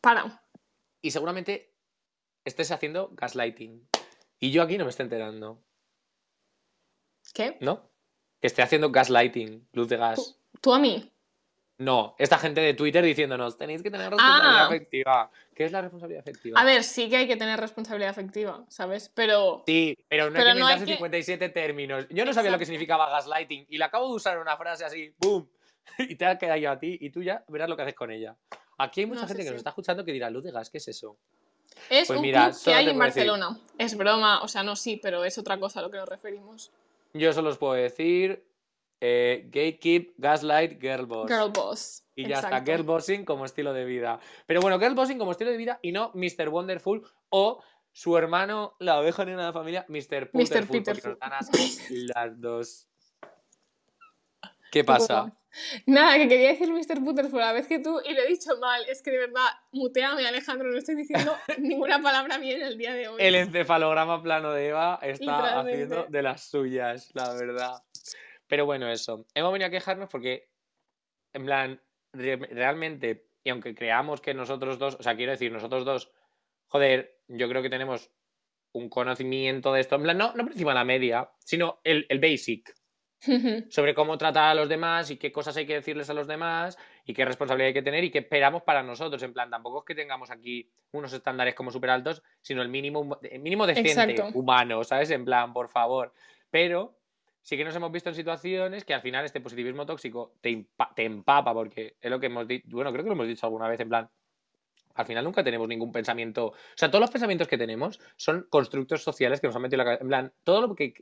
[0.00, 0.44] Para.
[1.00, 1.72] Y seguramente
[2.44, 3.88] estés haciendo gaslighting.
[4.40, 5.63] Y yo aquí no me estoy enterando.
[7.34, 7.58] ¿Qué?
[7.60, 7.90] ¿No?
[8.40, 10.38] Que esté haciendo gaslighting, luz de gas.
[10.62, 11.10] ¿Tú a mí?
[11.76, 14.66] No, esta gente de Twitter diciéndonos, tenéis que tener responsabilidad Ah.
[14.66, 15.30] afectiva.
[15.54, 16.60] ¿Qué es la responsabilidad afectiva?
[16.60, 19.10] A ver, sí que hay que tener responsabilidad afectiva, ¿sabes?
[19.12, 19.64] Pero.
[19.66, 22.06] Sí, pero no Pero hay que no hay inventarse que- 57 términos.
[22.10, 25.12] Yo no sabía lo que significaba gaslighting y le acabo de usar una frase así,
[25.18, 25.48] ¡boom!
[26.14, 28.10] Y te ha quedado yo a ti y tú ya verás lo que haces con
[28.12, 28.36] ella.
[28.78, 29.52] Aquí hay mucha No, sí, gente que sí.
[29.52, 31.16] nos está escuchando que dirá, luz de gas, ¿qué es eso?
[31.90, 33.58] Es Pues un mira, club que hay en decir- Barcelona.
[33.78, 36.70] Es broma, o sea, no sí, pero es otra cosa a lo que nos referimos.
[37.14, 38.44] Yo solo os puedo decir
[39.00, 41.30] eh, gatekeep, gaslight, girl boss.
[41.30, 42.04] Girl boss.
[42.16, 42.56] Y ya Exacto.
[42.56, 44.18] está, girlbossing como estilo de vida.
[44.46, 46.48] Pero bueno, girlbossing como estilo de vida y no Mr.
[46.48, 50.30] Wonderful o su hermano, la oveja negra de la familia, Mr.
[50.30, 50.82] Porque Peterful.
[51.10, 51.58] nos dan asco
[51.90, 52.88] las dos.
[54.74, 55.32] ¿Qué pasa?
[55.86, 56.98] Nada, que quería decir Mr.
[57.00, 58.82] Butterfly a la vez que tú y lo he dicho mal.
[58.88, 63.06] Es que de verdad, muteame, Alejandro, no estoy diciendo ninguna palabra bien el día de
[63.06, 63.16] hoy.
[63.20, 67.80] El encefalograma plano de Eva está haciendo de las suyas, la verdad.
[68.48, 69.26] Pero bueno, eso.
[69.34, 70.50] Hemos venido a quejarnos porque,
[71.32, 71.80] en plan,
[72.12, 76.10] re- realmente, y aunque creamos que nosotros dos, o sea, quiero decir, nosotros dos,
[76.66, 78.10] joder, yo creo que tenemos
[78.72, 82.06] un conocimiento de esto, en plan, no, no por encima de la media, sino el,
[82.08, 82.74] el basic,
[83.68, 86.78] sobre cómo tratar a los demás y qué cosas hay que decirles a los demás
[87.04, 89.22] y qué responsabilidad hay que tener y qué esperamos para nosotros.
[89.22, 93.18] En plan, tampoco es que tengamos aquí unos estándares como súper altos, sino el mínimo,
[93.22, 94.38] el mínimo decente Exacto.
[94.38, 95.10] humano, ¿sabes?
[95.10, 96.12] En plan, por favor.
[96.50, 96.96] Pero
[97.44, 101.04] sí que nos hemos visto en situaciones que al final este positivismo tóxico te, te
[101.04, 103.78] empapa, porque es lo que hemos dicho, bueno, creo que lo hemos dicho alguna vez,
[103.80, 104.10] en plan,
[104.94, 109.02] al final nunca tenemos ningún pensamiento, o sea, todos los pensamientos que tenemos son constructos
[109.02, 110.94] sociales que nos han metido en la cabeza, en plan, todo lo que...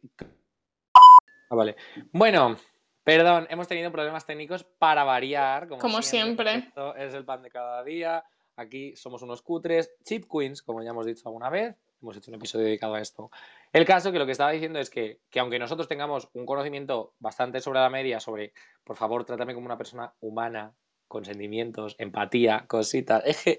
[1.53, 1.77] Ah, vale.
[2.13, 2.57] Bueno,
[3.05, 6.55] perdón, hemos tenido problemas técnicos para variar, como, Como siempre.
[6.55, 8.25] Esto es el pan de cada día,
[8.57, 12.37] aquí somos unos cutres, chip queens, como ya hemos dicho alguna vez, hemos hecho un
[12.37, 13.31] episodio dedicado a esto.
[13.71, 17.13] El caso que lo que estaba diciendo es que, que aunque nosotros tengamos un conocimiento
[17.19, 20.73] bastante sobre la media, sobre, por favor, trátame como una persona humana,
[21.13, 23.23] con sentimientos, empatía, cositas.
[23.27, 23.59] Es que,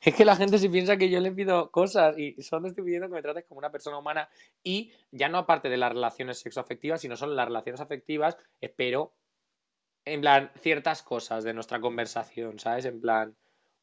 [0.00, 3.08] es que, la gente se piensa que yo le pido cosas y solo estoy pidiendo
[3.08, 4.28] que me trates como una persona humana
[4.62, 9.16] y ya no aparte de las relaciones sexoafectivas, sino son las relaciones afectivas, espero,
[10.04, 12.84] en plan, ciertas cosas de nuestra conversación, ¿sabes?
[12.84, 13.36] En plan,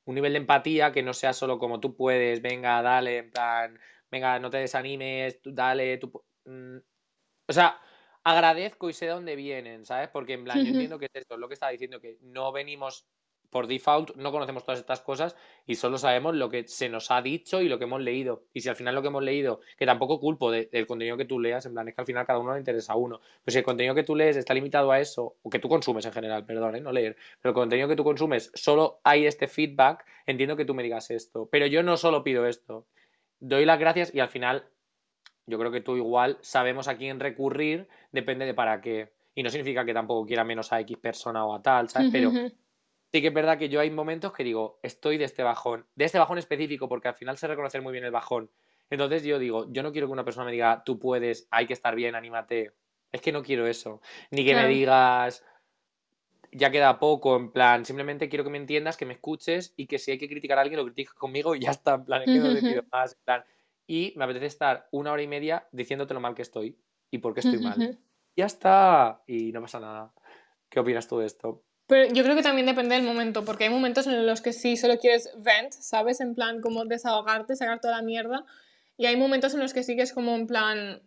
[0.06, 3.80] un nivel de empatía que no sea solo como tú puedes, venga, dale, en plan,
[4.10, 6.24] venga, no te desanimes, dale, tú...
[6.46, 6.78] mm,
[7.50, 7.82] O sea,
[8.30, 10.10] agradezco y sé de dónde vienen, ¿sabes?
[10.10, 12.52] Porque en plan, yo entiendo que es esto, es lo que estaba diciendo, que no
[12.52, 13.06] venimos
[13.50, 17.22] por default, no conocemos todas estas cosas y solo sabemos lo que se nos ha
[17.22, 18.44] dicho y lo que hemos leído.
[18.52, 21.24] Y si al final lo que hemos leído, que tampoco culpo de- del contenido que
[21.24, 23.22] tú leas, en plan, es que al final cada uno le interesa a uno.
[23.46, 26.06] Pero si el contenido que tú lees está limitado a eso, o que tú consumes
[26.06, 26.82] en general, perdón, ¿eh?
[26.82, 30.74] no leer, pero el contenido que tú consumes, solo hay este feedback, entiendo que tú
[30.74, 31.48] me digas esto.
[31.50, 32.86] Pero yo no solo pido esto.
[33.40, 34.68] Doy las gracias y al final
[35.48, 39.14] yo creo que tú igual sabemos a quién recurrir, depende de para qué.
[39.34, 42.10] Y no significa que tampoco quiera menos a X persona o a tal, ¿sabes?
[42.12, 45.86] Pero sí que es verdad que yo hay momentos que digo, estoy de este bajón,
[45.96, 48.50] de este bajón específico, porque al final sé reconocer muy bien el bajón.
[48.90, 51.74] Entonces yo digo, yo no quiero que una persona me diga, tú puedes, hay que
[51.74, 52.74] estar bien, anímate.
[53.12, 54.02] Es que no quiero eso.
[54.32, 54.68] Ni que Claro.
[54.68, 55.46] me digas,
[56.52, 60.00] ya queda poco, en plan, simplemente quiero que me entiendas, que me escuches y que
[60.00, 62.32] si hay que criticar a alguien, lo critiques conmigo y ya está, en plan, es
[62.32, 63.44] que no te pido más, en plan.
[63.88, 66.78] Y me apetece estar una hora y media diciéndote lo mal que estoy
[67.10, 67.98] y por qué estoy mal.
[68.36, 70.14] Ya está, y no pasa nada.
[70.70, 71.64] ¿Qué opinas tú de esto?
[71.88, 74.76] Pero yo creo que también depende del momento, porque hay momentos en los que sí
[74.76, 76.20] solo quieres vent, ¿sabes?
[76.20, 78.46] En plan, como desahogarte, sacar toda la mierda.
[78.98, 81.02] Y hay momentos en los que sí que es como en plan.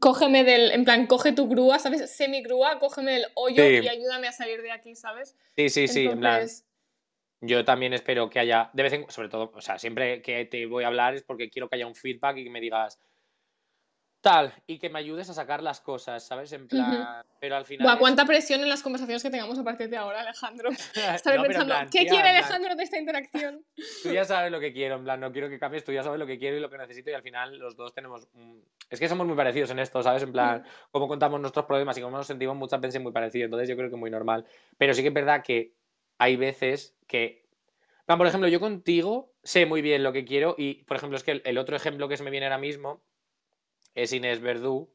[0.00, 0.72] Cógeme del.
[0.72, 2.10] En plan, coge tu grúa, ¿sabes?
[2.10, 3.80] Semi-grúa, cógeme del hoyo Sí.
[3.84, 5.36] y ayúdame a salir de aquí, ¿sabes?
[5.56, 6.46] Sí, sí, sí, en plan,
[7.40, 10.66] yo también espero que haya, de vez en sobre todo, o sea, siempre que te
[10.66, 12.98] voy a hablar es porque quiero que haya un feedback y que me digas
[14.22, 16.50] tal, y que me ayudes a sacar las cosas, ¿sabes?
[16.52, 17.84] En plan, pero al final...
[17.86, 20.70] Buah, es- cuánta presión en las conversaciones que tengamos a partir de ahora, Alejandro.
[21.14, 23.64] Estaré No, pensando, plan, ¿qué tía, quiere plan, Alejandro de esta interacción?
[24.02, 26.18] Tú ya sabes lo que quiero, en plan, no quiero que cambies, tú ya sabes
[26.18, 28.26] lo que quiero y lo que necesito y al final los dos tenemos...
[28.90, 30.24] Es que somos muy parecidos en esto, ¿sabes?
[30.24, 33.68] En plan, cómo contamos nuestros problemas y cómo nos sentimos muchas veces muy parecidos, entonces
[33.68, 34.44] yo creo que es muy normal.
[34.76, 35.72] Pero sí que es verdad que
[36.18, 37.48] hay veces que...
[38.06, 41.32] por ejemplo, yo contigo sé muy bien lo que quiero y, por ejemplo, es que
[41.32, 43.04] el, el otro ejemplo que se me viene ahora mismo
[43.94, 44.92] es Inés Verdú,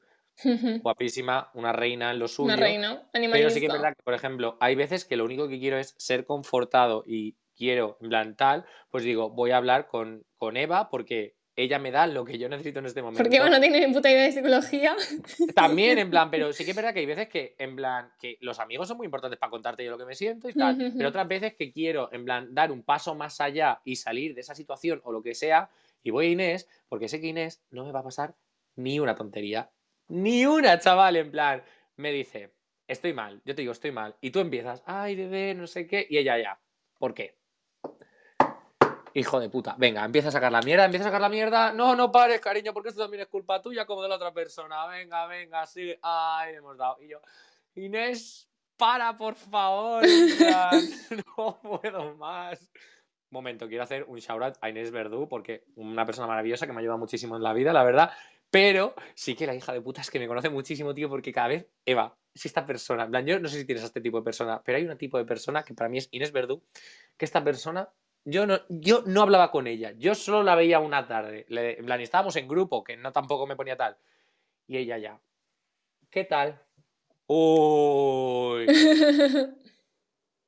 [0.82, 2.54] guapísima, una reina en lo suyo.
[2.54, 5.48] Una reina, Pero sí que es verdad que, por ejemplo, hay veces que lo único
[5.48, 9.88] que quiero es ser confortado y quiero, en plan tal, pues digo, voy a hablar
[9.88, 13.24] con, con Eva porque ella me da lo que yo necesito en este momento.
[13.24, 14.96] Porque Eva no tiene ni puta idea de psicología.
[15.56, 18.38] También, en plan, pero sí que es verdad que hay veces que, en plan, que
[18.42, 21.10] los amigos son muy importantes para contarte yo lo que me siento y tal, pero
[21.10, 24.56] otras veces que quiero, en plan, dar un paso más allá y salir de esa
[24.56, 25.70] situación o lo que sea,
[26.04, 28.36] y voy a Inés, porque sé que Inés no me va a pasar
[28.76, 29.70] ni una tontería.
[30.08, 31.64] Ni una, chaval, en plan,
[31.98, 32.54] me dice,
[32.88, 36.06] estoy mal, yo te digo, estoy mal, y tú empiezas, ay, bebé, no sé qué,
[36.10, 36.60] y ella ya,
[36.98, 37.41] ¿por qué?
[39.14, 39.76] Hijo de puta.
[39.78, 41.74] Venga, empieza a sacar la mierda, empieza a sacar la mierda.
[41.74, 44.88] No, no pares, cariño, porque esto también es culpa tuya como de la otra persona.
[44.88, 46.00] Venga, venga, sigue.
[46.02, 46.98] Ay, hemos dado.
[47.02, 47.20] Y yo,
[47.76, 50.04] Inés, para, por favor.
[51.38, 52.72] no puedo más.
[53.30, 56.80] Momento, quiero hacer un shout out a Inés Verdú, porque una persona maravillosa que me
[56.80, 58.12] ha ayudado muchísimo en la vida, la verdad.
[58.50, 61.48] Pero sí que la hija de puta es que me conoce muchísimo, tío, porque cada
[61.48, 64.18] vez, Eva, si esta persona, en plan, yo no sé si tienes a este tipo
[64.18, 66.62] de persona, pero hay un tipo de persona que para mí es Inés Verdú,
[67.18, 67.90] que esta persona
[68.24, 71.46] yo no, yo no hablaba con ella, yo solo la veía una tarde.
[71.50, 73.98] en plan, estábamos en grupo, que no tampoco me ponía tal.
[74.68, 75.20] Y ella ya.
[76.10, 76.62] ¿Qué tal?
[77.28, 78.68] Uy.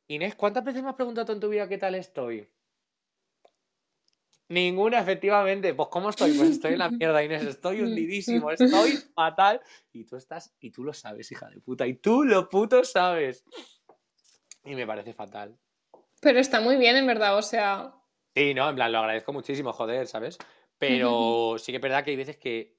[0.08, 2.48] Inés, ¿cuántas veces me has preguntado en tu vida qué tal estoy?
[4.50, 5.74] Ninguna, efectivamente.
[5.74, 6.34] Pues, ¿cómo estoy?
[6.34, 7.44] Pues estoy en la mierda, Inés.
[7.44, 9.62] Estoy hundidísimo, estoy fatal.
[9.92, 11.88] Y tú estás, y tú lo sabes, hija de puta.
[11.88, 13.46] Y tú lo puto sabes.
[14.64, 15.58] Y me parece fatal.
[16.24, 17.94] Pero está muy bien, en verdad, o sea.
[18.36, 20.38] Sí, no, en plan, lo agradezco muchísimo, joder, ¿sabes?
[20.80, 22.76] Pero sí que es verdad que hay veces que.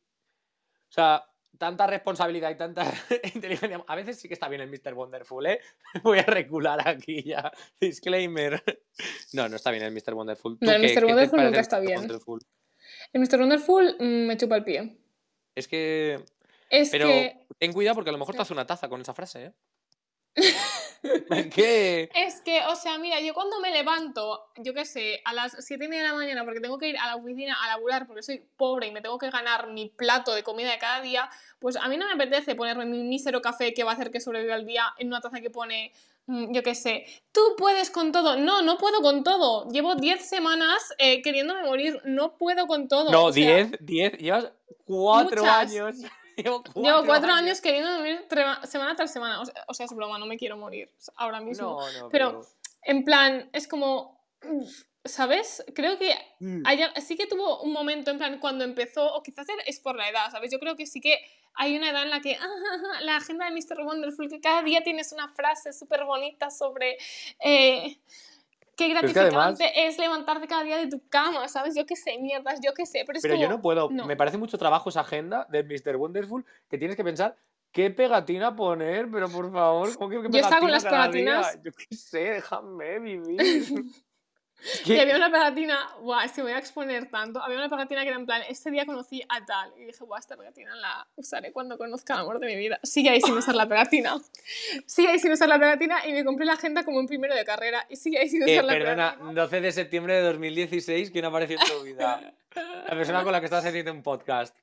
[0.89, 1.25] O sea,
[1.59, 2.85] tanta responsabilidad y tanta
[3.35, 3.85] inteligencia.
[3.87, 4.95] A veces sí que está bien el Mr.
[4.95, 5.61] Wonderful, ¿eh?
[6.03, 7.53] Voy a recular aquí ya.
[7.81, 8.63] Disclaimer.
[9.33, 10.15] No, no está bien el Mr.
[10.15, 10.59] Wonderful.
[10.61, 11.05] No, el Mr.
[11.05, 12.09] Wonderful nunca está bien.
[13.13, 13.41] El Mr.
[13.41, 14.99] Wonderful mm, me chupa el pie.
[15.55, 16.25] Es que.
[16.71, 17.47] Es Pero que...
[17.59, 19.53] ten cuidado porque a lo mejor te hace una taza con esa frase, ¿eh?
[21.55, 22.11] ¿Qué?
[22.15, 25.85] Es que, o sea, mira, yo cuando me levanto, yo qué sé, a las 7
[25.85, 28.23] y media de la mañana, porque tengo que ir a la oficina a laburar porque
[28.23, 31.77] soy pobre y me tengo que ganar mi plato de comida de cada día, pues
[31.77, 34.55] a mí no me apetece ponerme mi mísero café que va a hacer que sobreviva
[34.55, 35.93] el día en una taza que pone,
[36.27, 38.37] mm, yo qué sé, tú puedes con todo.
[38.37, 39.69] No, no puedo con todo.
[39.69, 43.11] Llevo 10 semanas eh, queriéndome morir, no puedo con todo.
[43.11, 44.51] No, 10, 10, llevas
[44.87, 45.97] 4 años.
[46.37, 46.63] Llevo
[47.05, 47.61] cuatro, años.
[47.61, 48.27] queriendo dormir
[48.65, 49.43] semana tras semana.
[49.69, 51.79] O sea, es broma, no me quiero morir ahora mismo.
[52.11, 52.47] pero,
[52.83, 54.23] en plan, es como.
[55.07, 55.63] ¿Sabes?
[55.75, 56.63] Creo que mm.
[57.03, 60.31] sí que tuvo un momento en plan cuando empezó, o quizás es por la edad,
[60.31, 60.51] ¿sabes?
[60.51, 61.19] Yo creo que sí que
[61.55, 62.47] hay una edad en la que ah,
[63.03, 63.83] la agenda de Mr.
[63.85, 66.97] Wonderful, que cada día tienes una frase súper bonita sobre
[67.41, 67.99] eh,
[68.77, 71.75] qué gratificante es, levantarte cada día de tu cama, ¿sabes?
[71.75, 73.05] Yo qué sé, mierdas, yo qué sé.
[73.07, 75.97] Pero, pero yo no puedo, me parece mucho trabajo esa agenda de Mr.
[75.97, 77.37] Wonderful que tienes que pensar
[77.73, 81.59] qué pegatina poner, pero por favor, ¿cómo que, qué Yo estaba con las pegatinas.
[81.63, 83.39] Yo qué sé, déjame vivir.
[84.87, 87.43] Y había una pegatina, guau, es que me voy a exponer tanto.
[87.43, 89.73] Había una pegatina que era en plan, este día conocí a tal.
[89.77, 92.81] Y dije, guau, esta pegatina la usaré cuando conozca el amor de mi vida.
[92.83, 94.17] Sigue ahí sin usar la pegatina.
[94.87, 97.45] Sigue ahí sin usar la pegatina y me compré la agenda como un primero de
[97.45, 97.87] carrera.
[97.91, 99.43] Y sigue ahí sin usar eh, la perdona, pegatina.
[99.43, 102.35] 12 de septiembre de 2016, ¿quién apareció en tu vida?
[102.55, 104.57] La persona con la que estás haciendo un podcast.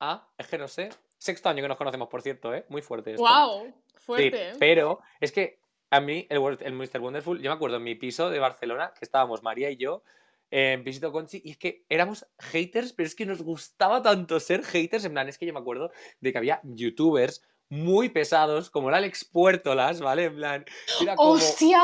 [0.00, 0.90] Ah, es que no sé.
[1.18, 2.64] Sexto año que nos conocemos, por cierto, ¿eh?
[2.68, 3.22] Muy fuerte esto.
[3.22, 3.72] ¡Wow!
[3.96, 4.52] Fuerte.
[4.58, 5.57] pero es que
[5.90, 7.00] a mí, el, el Mr.
[7.00, 10.02] Wonderful, yo me acuerdo en mi piso de Barcelona, que estábamos María y yo,
[10.50, 14.64] en Visito Conchi, y es que éramos haters, pero es que nos gustaba tanto ser
[14.64, 15.04] haters.
[15.04, 18.94] En plan, es que yo me acuerdo de que había youtubers muy pesados, como el
[18.94, 20.24] Alex Puertolas, ¿vale?
[20.24, 20.64] En plan,
[21.02, 21.32] era como.
[21.32, 21.80] ¡Hostia!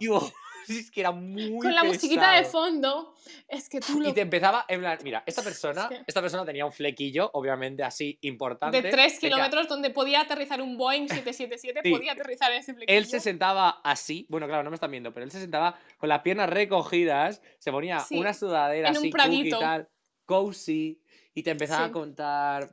[0.68, 3.14] es que era muy Con la musiquita de fondo.
[3.48, 6.72] Es que tú Y te empezaba, en plan, mira, esta persona, esta persona tenía un
[6.72, 8.80] flequillo, obviamente así, importante.
[8.82, 12.98] De 3 kilómetros, donde podía aterrizar un Boeing 777, podía aterrizar en ese flequillo.
[12.98, 16.08] Él se sentaba así, bueno, claro, no me están viendo, pero él se sentaba con
[16.08, 19.88] las piernas recogidas, se ponía una sudadera así, y tal,
[20.24, 21.00] cozy,
[21.34, 22.72] y te empezaba a contar...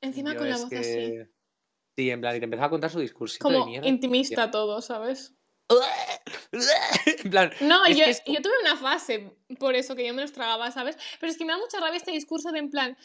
[0.00, 1.18] Encima con la voz así.
[1.96, 3.88] Sí, en plan, y te empezaba a contar su discurso Como de mierda.
[3.88, 5.34] intimista todo, ¿sabes?
[7.24, 10.70] en plan, no, yo, yo, tuve una fase por eso que yo me los tragaba,
[10.72, 10.96] ¿sabes?
[11.20, 12.96] Pero es que me da mucha rabia este discurso de en plan,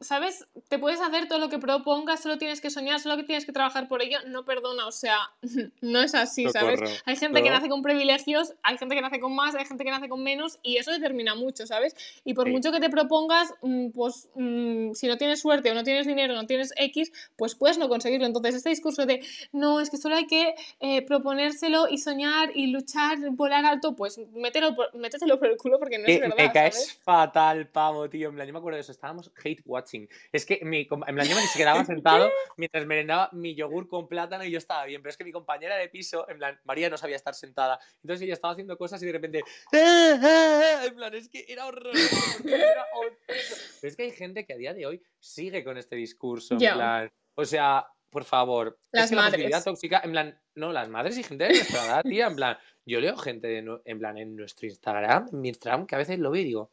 [0.00, 0.46] ¿sabes?
[0.68, 3.52] Te puedes hacer todo lo que propongas, solo tienes que soñar, solo que tienes que
[3.52, 4.18] trabajar por ello.
[4.26, 5.18] No perdona, o sea,
[5.80, 6.80] no es así, ¿sabes?
[7.04, 9.90] Hay gente que nace con privilegios, hay gente que nace con más, hay gente que
[9.90, 11.96] nace con menos y eso determina mucho, ¿sabes?
[12.24, 15.82] Y por mucho que te propongas, mm, pues mm, si no tienes suerte o no
[15.82, 18.26] tienes dinero, no tienes X, pues puedes no conseguirlo.
[18.26, 22.68] Entonces, este discurso de no, es que solo hay que eh, proponérselo y soñar y
[22.68, 26.36] luchar, volar alto, pues métetelo por, métetelo por el culo porque no es verdad.
[26.36, 28.28] Me caes fatal, pavo, tío.
[28.28, 30.08] En plan, yo me acuerdo de eso, estábamos estábamos hate watching.
[30.32, 34.08] Es que mi, en plan, yo me se quedaba sentado mientras merendaba mi yogur con
[34.08, 36.90] plátano y yo estaba bien, pero es que mi compañera de piso, en plan, María
[36.90, 37.78] no sabía estar sentada.
[38.02, 41.44] Entonces ella estaba haciendo cosas y de repente, "Ah, ah", ah", en plan, es que
[41.48, 42.16] era horroroso.
[42.46, 43.56] era horroroso.
[43.80, 46.58] Pero es que hay gente que a día de hoy sigue con este discurso, en
[46.58, 48.78] plan, o sea, por favor.
[48.92, 49.34] Las es que la madres.
[49.34, 52.56] positividad tóxica, en plan, no, las madres y gente de nuestra edad, tía, en plan,
[52.86, 56.18] yo leo gente de en plan en nuestro Instagram, en mi Instagram, que a veces
[56.20, 56.70] lo veo y digo,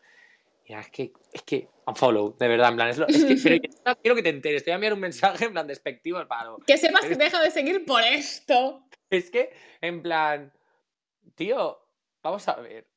[0.79, 3.95] es que, es que, unfollow, de verdad, en plan, es, lo, es que, pero yo
[4.01, 6.57] quiero que te enteres, te voy a enviar un mensaje en plan despectivo al paro.
[6.65, 8.85] Que sepas que deja de seguir por esto.
[9.09, 10.53] Es que, en plan,
[11.35, 11.77] tío,
[12.23, 12.87] vamos a ver.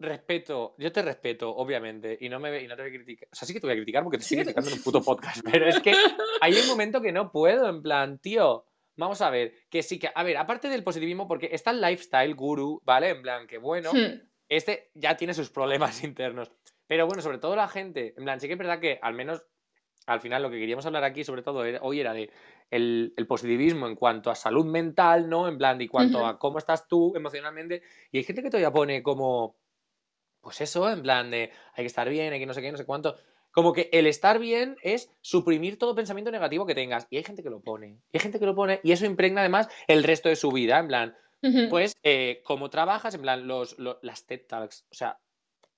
[0.00, 3.28] Respeto, yo te respeto, obviamente, y no, me, y no te voy a criticar.
[3.32, 4.42] O sea, sí que te voy a criticar porque te estoy Sí.
[4.44, 5.92] criticando en un puto podcast, pero es que
[6.40, 10.08] hay un momento que no puedo, en plan, tío, vamos a ver, que sí que,
[10.14, 13.08] a ver, aparte del positivismo, porque está el lifestyle guru, ¿vale?
[13.08, 14.20] En plan, que bueno, Hmm.
[14.48, 16.50] Este ya tiene sus problemas internos.
[16.86, 19.44] Pero bueno, sobre todo la gente, en plan, sí que es verdad que al menos
[20.06, 22.30] al final lo que queríamos hablar aquí, sobre todo era- hoy, era de
[22.70, 25.48] el, el positivismo en cuanto a salud mental, ¿no?
[25.48, 26.26] En plan, de cuanto Ujú.
[26.26, 27.82] a cómo estás tú emocionalmente.
[28.10, 29.56] Y hay gente que todavía pone como,
[30.40, 32.78] pues eso, en plan de hay que estar bien, hay que no sé qué, no
[32.78, 33.16] sé cuánto.
[33.50, 37.06] Como que el estar bien es suprimir todo pensamiento negativo que tengas.
[37.10, 37.98] Y hay gente que lo pone.
[38.10, 38.80] Y hay gente que lo pone.
[38.82, 40.78] Y eso impregna además el resto de su vida.
[40.78, 41.16] En plan,
[41.70, 44.86] Pues, eh, como trabajas, en plan, los, lo- las TED Talks.
[44.90, 45.18] O sea,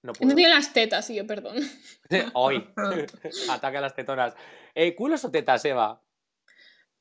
[0.03, 0.35] no No puedo.
[0.35, 1.57] tiene las tetas, sí, yo perdón.
[2.35, 2.67] Hoy.
[3.51, 4.35] Ataque a las tetonas.
[4.75, 6.03] Eh, ¿Culos o tetas, Eva?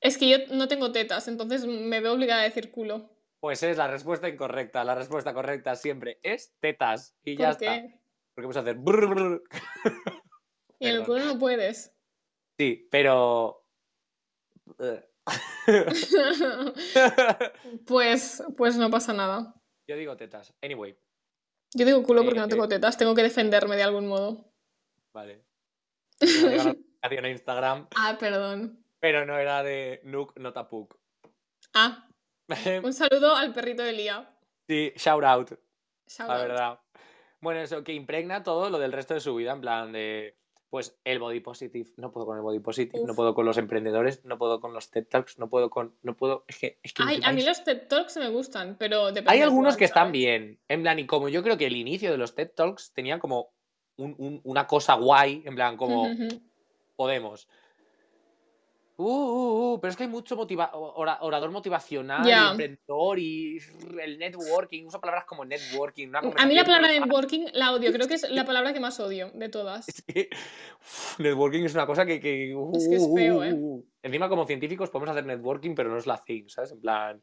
[0.01, 3.09] Es que yo no tengo tetas, entonces me veo obligada a decir culo.
[3.39, 4.83] Pues es la respuesta incorrecta.
[4.83, 7.15] La respuesta correcta siempre es tetas.
[7.23, 7.81] Y ya ¿Por está.
[7.81, 7.99] qué?
[8.33, 8.75] Porque vamos a hacer.
[8.75, 9.43] brr, brr.
[10.79, 11.93] Y en el culo no puedes.
[12.57, 13.65] Sí, pero.
[15.69, 15.85] Eh.
[17.87, 19.53] pues, pues no pasa nada.
[19.87, 20.53] Yo digo tetas.
[20.61, 20.97] Anyway,
[21.73, 24.51] Yo digo culo porque Eh, no tengo tetas, tengo que defenderme de algún modo.
[25.13, 25.45] vale.
[26.21, 26.21] A
[27.29, 28.83] Instagram, Ah, perdón.
[28.99, 30.95] pero no era de Nook Notapuk.
[31.73, 32.07] Ah,
[32.83, 34.29] un saludo al perrito de Lía.
[34.67, 35.51] sí, shout out.
[36.07, 36.41] Shout la out.
[36.47, 36.79] verdad.
[37.41, 40.37] Bueno, eso, que impregna todo lo del resto de su vida, en plan de,
[40.69, 44.23] pues, el body positive, no puedo con el body positive, no puedo con los emprendedores,
[44.23, 47.03] no puedo con los TED Talks, no puedo con, no puedo, es que, es que
[47.05, 49.31] Ay, a mí los TED Talks me gustan, pero depende.
[49.31, 52.17] hay algunos que están bien, en plan, y como yo creo que el inicio de
[52.17, 53.51] los TED Talks tenía como
[53.97, 56.07] un- un- una cosa guay, en plan, como
[56.95, 57.47] podemos.
[59.01, 62.51] Uh, uh, uh, pero es que hay mucho motiva- ora- orador motivacional, y Ya.
[62.51, 63.57] emprendedor y
[64.01, 66.09] el networking, uso palabras como networking.
[66.09, 68.99] una A mí la palabra networking la odio, creo que es la palabra que más
[68.99, 69.87] odio de todas.
[69.87, 70.29] Es que,
[70.81, 72.19] uf, networking es una cosa que.
[72.19, 73.53] que Es que es uh, feo, uh, ¿eh?
[73.53, 73.85] uh.
[74.03, 76.71] Encima, como científicos, podemos hacer networking, pero no es la thing, ¿sabes?
[76.73, 77.21] En plan.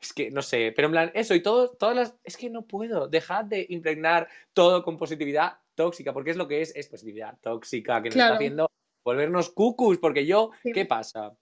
[0.00, 0.72] Es que no sé.
[0.74, 2.14] Pero en plan, eso y todo, todas las.
[2.24, 3.06] Es que no puedo.
[3.06, 8.00] Dejad de impregnar todo con positividad tóxica, porque es lo que es, es positividad tóxica,
[8.02, 8.34] que nos Claro.
[8.34, 8.70] está haciendo
[9.08, 9.98] volvernos cucus.
[9.98, 10.72] Porque yo, Sí.
[10.72, 11.36] ¿qué pasa?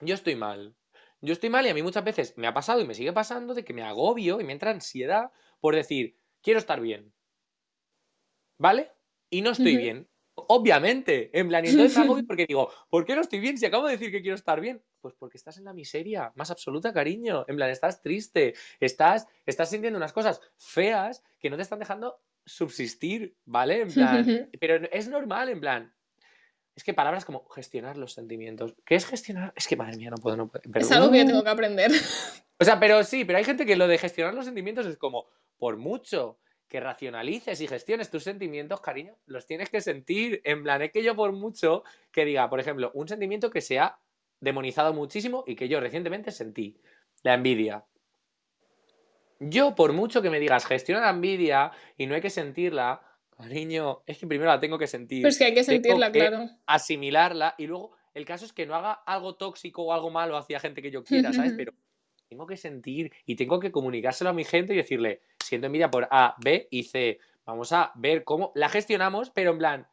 [0.00, 0.74] Yo estoy mal.
[1.20, 3.54] Yo estoy mal y a mí muchas veces me ha pasado y me sigue pasando
[3.54, 7.12] de que me agobio y me entra ansiedad por decir, quiero estar bien.
[8.58, 8.90] ¿Vale?
[9.30, 10.08] Y no estoy bien.
[10.34, 11.30] Obviamente.
[11.38, 13.86] En plan, y entonces me agobio porque digo, ¿por qué no estoy bien si acabo
[13.86, 14.82] de decir que quiero estar bien?
[15.00, 17.44] Pues porque estás en la miseria más absoluta, cariño.
[17.48, 22.20] En plan, estás triste, estás, estás sintiendo unas cosas feas que no te están dejando
[22.44, 23.80] subsistir, ¿vale?
[23.82, 25.94] En plan, pero es normal, en plan.
[26.76, 28.74] Es que palabras como gestionar los sentimientos.
[28.84, 29.52] ¿Qué es gestionar?
[29.56, 30.62] Es que, madre mía, no puedo, no puedo.
[30.78, 31.28] Es algo que yo Uh.
[31.28, 31.90] tengo que aprender.
[32.56, 35.26] O sea, pero sí, pero hay gente que lo de gestionar los sentimientos es como,
[35.58, 40.40] por mucho que racionalices y gestiones tus sentimientos, cariño, los tienes que sentir.
[40.44, 41.82] En plan, es que yo por mucho
[42.12, 43.98] que diga, por ejemplo, un sentimiento que se ha
[44.38, 46.80] demonizado muchísimo y que yo recientemente sentí,
[47.24, 47.84] la envidia.
[49.40, 53.02] Yo, por mucho que me digas, gestiona la envidia y no hay que sentirla,
[53.48, 56.18] cariño, es que primero la tengo que sentir Pero es que hay que sentirla, que-
[56.18, 56.50] claro.
[56.66, 60.60] asimilarla y luego el caso es que no haga algo tóxico o algo malo hacia
[60.60, 61.52] gente que yo quiera, ¿sabes?
[61.58, 61.72] Pero
[62.28, 66.08] tengo que sentir y tengo que comunicárselo a mi gente y decirle, siento envidia por
[66.10, 67.18] A, B y C.
[67.44, 69.86] Vamos a ver cómo la gestionamos, pero en plan,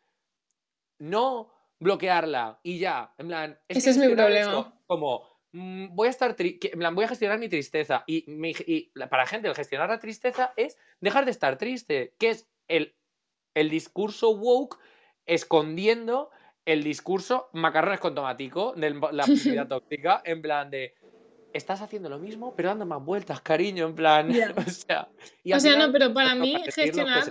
[1.00, 3.14] no bloquearla y ya.
[3.18, 4.40] En plan, Ese es mi problema.
[4.60, 8.04] esto Como, mm, voy a estar, tri- en plan, voy a gestionar mi tristeza.
[8.08, 11.58] Y, mi- y la- para la gente, el gestionar la tristeza es dejar de estar
[11.58, 12.96] triste, que es el,
[13.54, 14.80] el discurso woke
[15.26, 16.30] escondiendo
[16.66, 20.96] el discurso macarrones con tomatico de la positividad tóxica, en plan de
[21.54, 24.30] estás haciendo lo mismo, pero dando más vueltas, cariño, en plan.
[24.58, 25.10] O sea,
[25.44, 27.24] y O sea, no, pero para mí gestionar.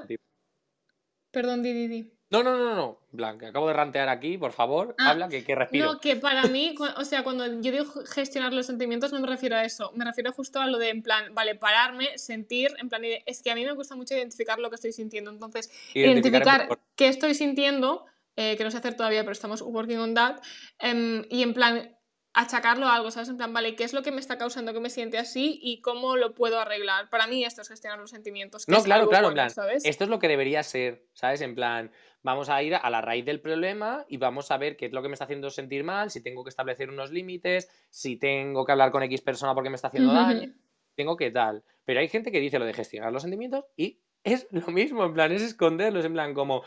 [1.30, 2.12] Perdón, di, di, di.
[2.30, 5.56] No, no, no, no, que acabo de rantear aquí, por favor, Ah, habla, que, que
[5.56, 5.94] respiro.
[5.94, 9.56] No, que para mí, o sea, cuando yo digo gestionar los sentimientos, no me refiero
[9.56, 9.90] a eso.
[9.96, 13.50] Me refiero justo a lo de, en plan, vale, pararme, sentir, en plan, es que
[13.50, 15.32] a mí me gusta mucho identificar lo que estoy sintiendo.
[15.32, 18.06] Entonces, Identificar qué estoy sintiendo
[18.36, 20.40] eh, que no sé hacer todavía, pero estamos working on that.
[20.78, 21.96] Em, y en plan,
[22.32, 23.28] achacarlo a algo, ¿sabes?
[23.28, 25.80] En plan, vale, ¿qué es lo que me está causando que me siente así y
[25.80, 27.10] cómo lo puedo arreglar?
[27.10, 28.68] Para mí esto es gestionar los sentimientos.
[28.68, 29.50] no, claro, claro, en plan,
[29.82, 31.40] esto es lo que debería ser, ¿sabes?
[31.40, 31.90] En plan,
[32.22, 35.02] vamos a ir a la raíz del problema y vamos a ver qué es lo
[35.02, 38.72] que me está haciendo sentir mal, si tengo que establecer unos límites, si tengo que
[38.72, 40.52] hablar con X persona porque me está haciendo daño,
[40.94, 41.64] tengo que tal.
[41.84, 45.14] Pero hay gente que dice lo de gestionar los sentimientos y es lo mismo, en
[45.14, 46.62] plan, es esconderlos, en plan, como,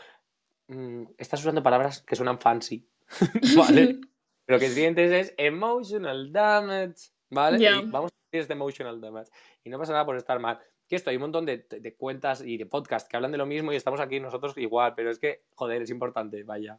[0.66, 2.86] mm, estás usando palabras que suenan fancy,
[3.56, 4.00] ¿vale?
[4.46, 7.58] Lo que sientes es emotional damage, ¿vale?
[7.58, 9.30] Y vamos a decir este emotional damage.
[9.64, 10.58] Y no pasa nada por estar mal.
[10.88, 13.72] Que esto, hay un montón de, cuentas y de podcasts que hablan de lo mismo
[13.72, 16.78] y estamos aquí nosotros igual, pero es que, joder, es importante, vaya.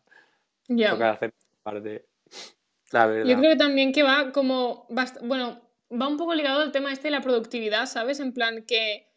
[0.68, 0.91] Ya.
[0.91, 2.05] Hacer parte.
[2.91, 3.30] La verdad.
[3.30, 4.88] Yo creo que también que va como,
[5.24, 5.61] bueno,
[5.91, 8.20] va un poco ligado al tema este de la productividad, ¿sabes?
[8.20, 9.07] En plan que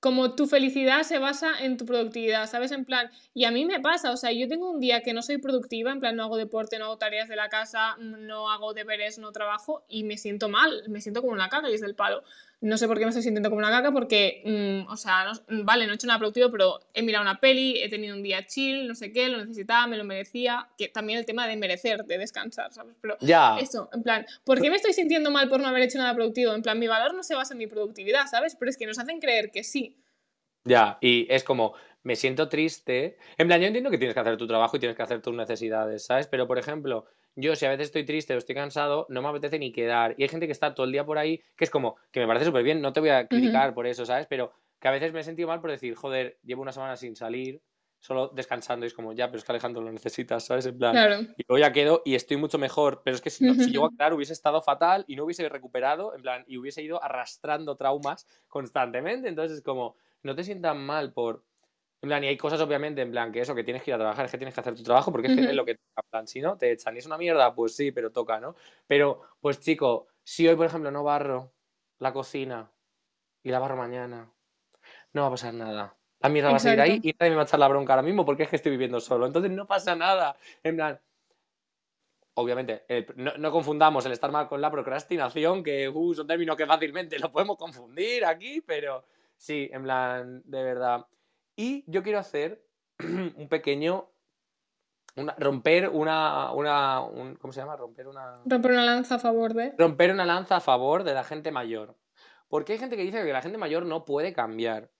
[0.00, 2.70] como tu felicidad se basa en tu productividad, ¿sabes?
[2.70, 5.22] En plan, y a mí me pasa, o sea, yo tengo un día que no
[5.22, 8.74] soy productiva, en plan, no hago deporte, no hago tareas de la casa, no hago
[8.74, 11.96] deberes, no trabajo y me siento mal, me siento como una caca y es del
[11.96, 12.22] palo.
[12.60, 15.86] No sé por qué me estoy sintiendo como una caca, porque, mm, o sea, vale,
[15.86, 18.88] no he hecho nada productivo, pero he mirado una peli, he tenido un día chill,
[18.88, 22.18] no sé qué, lo necesitaba, me lo merecía, que también el tema de merecer, de
[22.18, 22.96] descansar, ¿sabes?
[23.00, 23.58] Pero ya.
[23.60, 26.52] eso, en plan, ¿por qué me estoy sintiendo mal por no haber hecho nada productivo?
[26.52, 28.56] En plan, mi valor no se basa en mi productividad, ¿sabes?
[28.56, 29.96] Pero es que nos hacen creer que sí.
[30.64, 33.18] Ya, y es como, me siento triste.
[33.36, 35.34] En plan, yo entiendo que tienes que hacer tu trabajo y tienes que hacer tus
[35.34, 36.26] necesidades, ¿sabes?
[36.26, 37.06] Pero, por ejemplo,
[37.40, 40.14] yo si a veces estoy triste o estoy cansado, no me apetece ni quedar.
[40.18, 42.26] Y hay gente que está todo el día por ahí, que es como, que me
[42.26, 44.26] parece súper bien, no te voy a criticar por eso, ¿sabes?
[44.26, 47.14] Pero que a veces me he sentido mal por decir, joder, llevo una semana sin
[47.14, 47.62] salir,
[48.00, 50.66] solo descansando, y es como, ya, pero es que Alejandro lo necesitas, ¿sabes?
[50.66, 53.54] En plan, y luego ya quedo y estoy mucho mejor, pero es que si, no,
[53.54, 56.82] si llego a quedar hubiese estado fatal y no hubiese recuperado, en plan, y hubiese
[56.82, 61.44] ido arrastrando traumas constantemente, entonces es como, no te sientas mal por...
[62.00, 63.98] En plan, y hay cosas obviamente, en plan, que eso, que tienes que ir a
[63.98, 65.72] trabajar, es que tienes que hacer tu trabajo porque es, que es lo que.
[65.72, 68.54] En plan, si no, te echan y es una mierda, pues sí, pero toca, ¿no?
[68.86, 71.52] Pero, pues chico, si hoy, por ejemplo, no barro
[71.98, 72.70] la cocina
[73.42, 74.32] y la barro mañana,
[75.12, 75.96] no va a pasar nada.
[76.20, 78.02] La mierda va a seguir ahí y nadie me va a echar la bronca ahora
[78.02, 79.26] mismo porque es que estoy viviendo solo.
[79.26, 80.36] Entonces no pasa nada.
[80.62, 81.00] En plan,
[82.34, 82.84] obviamente,
[83.16, 86.66] no, no, confundamos el estar mal con la procrastinación, que uh, es un término que
[86.66, 89.04] fácilmente lo podemos confundir aquí, pero
[89.38, 91.06] Sí, en plan, de verdad.
[91.58, 92.64] Y yo quiero hacer
[93.00, 94.08] un pequeño.
[95.38, 96.52] romper una.
[96.52, 97.02] una
[97.40, 97.74] ¿Cómo se llama?
[97.74, 98.36] Romper una.
[98.46, 99.74] Romper una lanza a favor de.
[99.76, 101.96] Romper una lanza a favor de la gente mayor.
[102.46, 104.92] Porque hay gente que dice que la gente mayor no puede cambiar.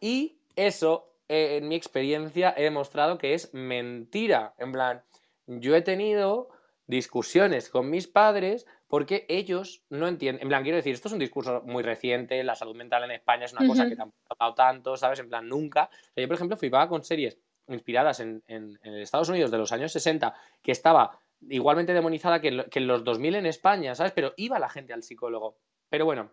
[0.00, 4.54] Y eso, eh, en mi experiencia, he demostrado que es mentira.
[4.56, 5.04] En plan,
[5.46, 6.48] yo he tenido
[6.88, 11.20] discusiones con mis padres porque ellos no entienden, en plan, quiero decir, esto es un
[11.20, 14.54] discurso muy reciente, la salud mental en España es una cosa que tampoco ha tratado
[14.54, 15.20] tanto, ¿sabes?
[15.20, 15.90] En plan, nunca.
[16.16, 20.34] yo, por ejemplo, flipaba con series inspiradas en, en, Estados Unidos de los años 60,
[20.62, 21.20] que estaba
[21.50, 24.12] igualmente demonizada que, en los 2000 en España, ¿sabes?
[24.12, 25.58] Pero iba la gente al psicólogo.
[25.90, 26.32] Pero bueno.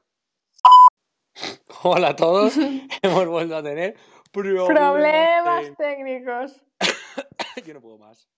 [1.83, 2.55] Hola a todos,
[3.01, 3.97] hemos vuelto a tener
[4.31, 6.63] problemas técnicos.
[7.65, 8.29] yo no puedo más.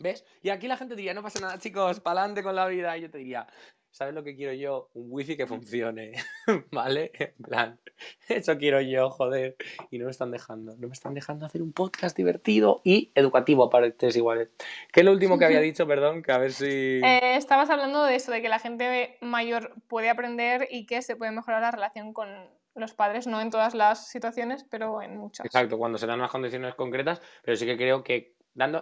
[0.00, 0.24] ¿Ves?
[0.42, 2.96] Y aquí la gente diría, no pasa nada, chicos, para adelante con la vida.
[2.96, 3.48] Y yo te diría,
[3.90, 4.90] ¿sabes lo que quiero yo?
[4.94, 6.12] Un wifi que funcione,
[6.72, 7.10] ¿vale?
[7.14, 7.80] En plan,
[8.28, 9.56] eso quiero yo, joder.
[9.90, 13.68] Y no me están dejando, no me están dejando hacer un podcast divertido y educativo
[13.70, 14.50] para ustedes iguales.
[14.92, 16.22] ¿Qué es lo último que había dicho, perdón?
[16.22, 17.00] Que a ver si...
[17.04, 21.16] Eh, estabas hablando de eso, de que la gente mayor puede aprender y que se
[21.16, 22.28] puede mejorar la relación con
[22.76, 25.44] los padres, no en todas las situaciones, pero en muchas.
[25.44, 28.37] Exacto, cuando se dan unas condiciones concretas, pero sí que creo que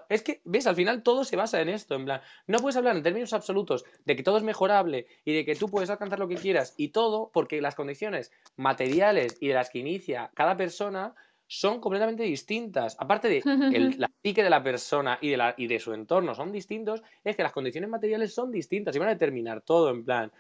[0.09, 2.97] es que, ves, al final todo se basa en esto, en plan, no puedes hablar
[2.97, 6.29] en términos absolutos de que todo es mejorable y de que tú puedes alcanzar lo
[6.29, 11.15] que quieras y todo porque las condiciones materiales y de las que inicia cada persona
[11.49, 12.97] son completamente distintas.
[12.99, 13.43] Aparte de
[13.73, 17.03] el, la psique de la persona y de, la, y de su entorno son distintos,
[17.23, 20.33] es que las condiciones materiales son distintas y van a determinar todo, en plan.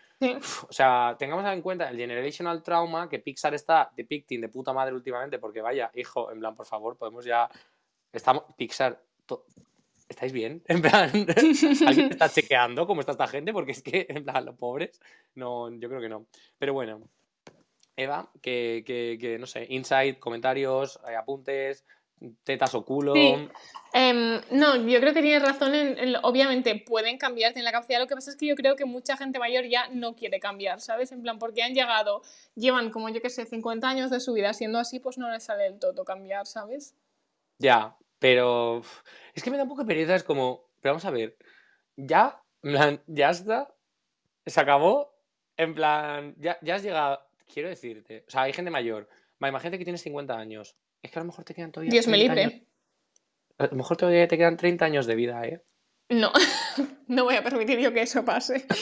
[0.68, 4.94] o sea, tengamos en cuenta el generational trauma que Pixar está depicting de puta madre
[4.94, 7.48] últimamente, porque vaya, hijo, en plan, por favor, podemos ya.
[8.12, 8.44] Estamos.
[8.56, 9.00] Pixar,
[10.08, 10.62] ¿Estáis bien?
[10.68, 11.10] En plan,
[11.86, 13.52] ¿alguien está chequeando cómo está esta gente?
[13.52, 15.00] Porque es que, en plan, los pobres,
[15.34, 16.26] no, yo creo que no.
[16.58, 17.02] Pero bueno,
[17.96, 21.84] Eva, que, que, no sé, insight, comentarios, eh, apuntes,
[22.44, 23.14] tetas o culo.
[23.92, 25.74] Em, no, yo creo que tienes razón.
[25.74, 27.98] En, obviamente pueden cambiar, tienen la capacidad.
[27.98, 30.80] Lo que pasa es que yo creo que mucha gente mayor ya no quiere cambiar,
[30.80, 31.12] ¿sabes?
[31.12, 32.22] En plan, porque han llegado,
[32.54, 35.44] llevan como yo que sé, 50 años de su vida siendo así, pues no les
[35.44, 36.94] sale del todo cambiar, ¿sabes?
[37.58, 38.82] Ya, pero
[39.34, 41.36] es que me da un poco de pereza, es como, pero vamos a ver,
[41.96, 42.42] ya,
[43.06, 43.74] ya está,
[44.44, 45.14] se acabó,
[45.56, 47.20] en plan, ya, ya has llegado,
[47.52, 49.08] quiero decirte, o sea, hay gente mayor,
[49.40, 51.90] imagínate que tienes 50 años, es que a lo mejor te quedan todavía...
[51.90, 52.66] Dios me libre.
[53.58, 55.62] A lo mejor todavía te quedan 30 años de vida, ¿eh?
[56.08, 56.32] No,
[57.08, 58.66] no voy a permitir yo que eso pase.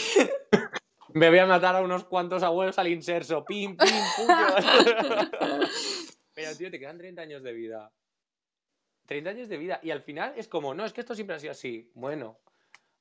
[1.15, 3.45] Me voy a matar a unos cuantos abuelos al inserso.
[3.45, 4.37] Pim, pim, puño.
[6.35, 7.93] Pero, tío, te quedan 30 años de vida.
[9.07, 9.81] 30 años de vida.
[9.83, 11.91] Y al final es como, no, es que esto siempre ha sido así.
[11.95, 12.39] Bueno,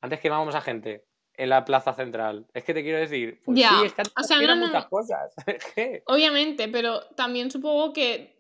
[0.02, 2.46] antes quemábamos a gente en la plaza central.
[2.54, 4.66] Es que te quiero decir, pues Ya, sí, es que antes o sea, eran no,
[4.66, 4.90] no, muchas no.
[4.90, 5.34] cosas.
[5.76, 8.40] Que- Obviamente, pero también supongo que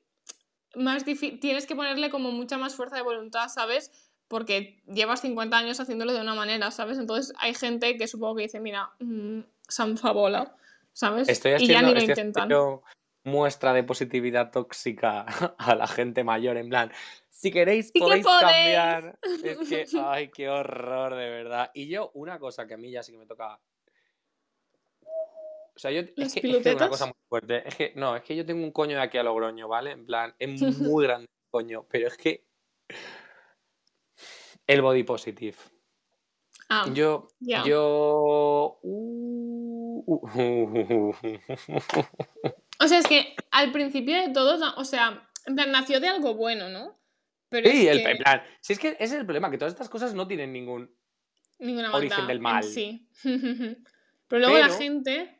[0.75, 3.91] más tienes que ponerle como mucha más fuerza de voluntad, ¿sabes?
[4.27, 6.97] Porque llevas 50 años haciéndolo de una manera, ¿sabes?
[6.97, 10.55] Entonces hay gente que supongo que dice, mira, mm, sanfabola,
[10.91, 11.29] ¿sabes?
[11.29, 12.43] Estoy y ya haciendo, ni lo estoy intentan.
[12.43, 12.83] haciendo
[13.23, 15.25] muestra de positividad tóxica
[15.57, 16.91] a la gente mayor, en plan,
[17.43, 18.41] si queréis que podéis podéis.
[18.41, 19.19] cambiar.
[19.43, 21.71] Es que, ay, qué horror, de verdad.
[21.73, 23.59] Y yo, una cosa que a mí ya sí que me toca.
[25.75, 27.67] O sea, yo es ¿Las que, es que es una cosa muy fuerte.
[27.67, 29.91] Es que, no, es que yo tengo un coño de aquí a Logroño, ¿vale?
[29.91, 32.47] En plan, es muy grande el coño, pero es que.
[34.65, 35.57] El body positive.
[36.69, 37.27] Ah, Yo.
[37.41, 38.79] Yo.
[38.81, 41.13] uh, uh,
[42.79, 46.35] O sea, es que al principio de todo, o sea, en plan, nació de algo
[46.35, 47.02] bueno, ¿no?
[47.53, 49.59] Pero Sí, es el, que en plan, si es que ese es el problema, que
[49.59, 50.89] todas estas cosas no tienen ningún.
[51.59, 52.63] ninguna origen del mal.
[52.63, 53.07] sí.
[54.27, 55.39] Pero luego la gente...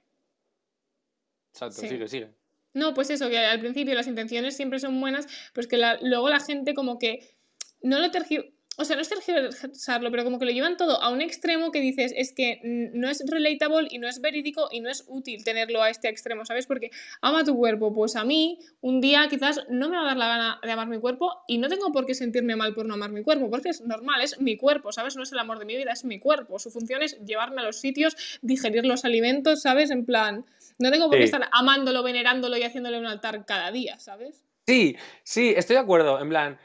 [1.51, 1.88] Exacto, Sí.
[1.88, 2.30] sigue, sigue.
[2.74, 5.97] No, pues eso, que al principio las intenciones siempre son buenas, pero es que la-
[6.01, 7.36] luego la gente como que
[7.82, 11.09] no lo tergiversarlo, o sea, no es tergiversarlo, pero como que lo llevan todo a
[11.09, 14.89] un extremo que dices, es que no es relatable y no es verídico y no
[14.89, 16.65] es útil tenerlo a este extremo, ¿sabes?
[16.65, 16.89] Porque
[17.21, 20.28] ama tu cuerpo, pues a mí un día quizás no me va a dar la
[20.28, 23.11] gana de amar mi cuerpo y no tengo por qué sentirme mal por no amar
[23.11, 25.15] mi cuerpo, porque es normal, es mi cuerpo, ¿sabes?
[25.15, 26.57] No es el amor de mi vida, es mi cuerpo.
[26.59, 29.91] Su función es llevarme a los sitios, digerir los alimentos, ¿sabes?
[29.91, 30.45] En plan,
[30.80, 31.34] no tengo por qué Sí.
[31.36, 34.43] estar amándolo, venerándolo y haciéndole un altar cada día, ¿sabes?
[34.67, 36.19] Sí, sí, estoy de acuerdo.
[36.21, 36.57] En plan,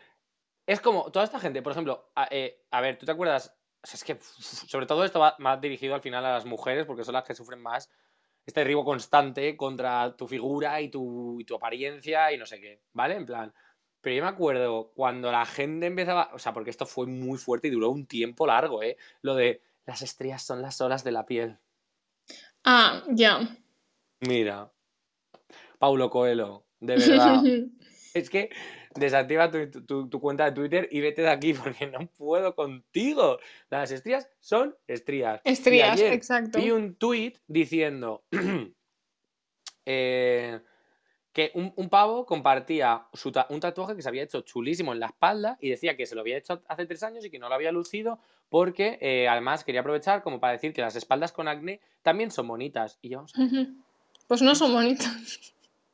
[0.68, 3.56] es como toda esta gente, por ejemplo, a, eh, a ver, ¿tú te acuerdas?
[3.82, 6.84] O sea, es que sobre todo esto va más dirigido al final a las mujeres,
[6.84, 7.88] porque son las que sufren más
[8.44, 12.82] este derribo constante contra tu figura y tu, y tu apariencia y no sé qué,
[12.92, 13.14] ¿vale?
[13.16, 13.54] En plan.
[14.02, 17.68] Pero yo me acuerdo cuando la gente empezaba, o sea, porque esto fue muy fuerte
[17.68, 18.98] y duró un tiempo largo, ¿eh?
[19.22, 21.58] Lo de las estrías son las olas de la piel.
[22.62, 23.40] Ah, ya.
[24.20, 24.70] Mira,
[25.78, 27.42] Paulo Coelho, de verdad.
[28.14, 28.50] es que
[28.98, 33.38] desactiva tu, tu- tu cuenta de Twitter y vete de aquí porque no puedo contigo.
[33.70, 35.40] Las estrías son estrías.
[35.44, 36.58] Y Estrías, ayer exacto.
[36.58, 38.22] Vi un tweet diciendo
[39.86, 40.60] eh,
[41.32, 45.00] que un, un pavo compartía su ta- un tatuaje que se había hecho chulísimo en
[45.00, 47.48] la espalda y decía que se lo había hecho hace tres años y que no
[47.48, 48.18] lo había lucido
[48.48, 52.48] porque eh, además quería aprovechar como para decir que las espaldas con acné también son
[52.48, 52.98] bonitas.
[53.02, 53.74] Y yo, vamos a ver, Ujú.
[54.26, 55.52] Pues no son bonitas.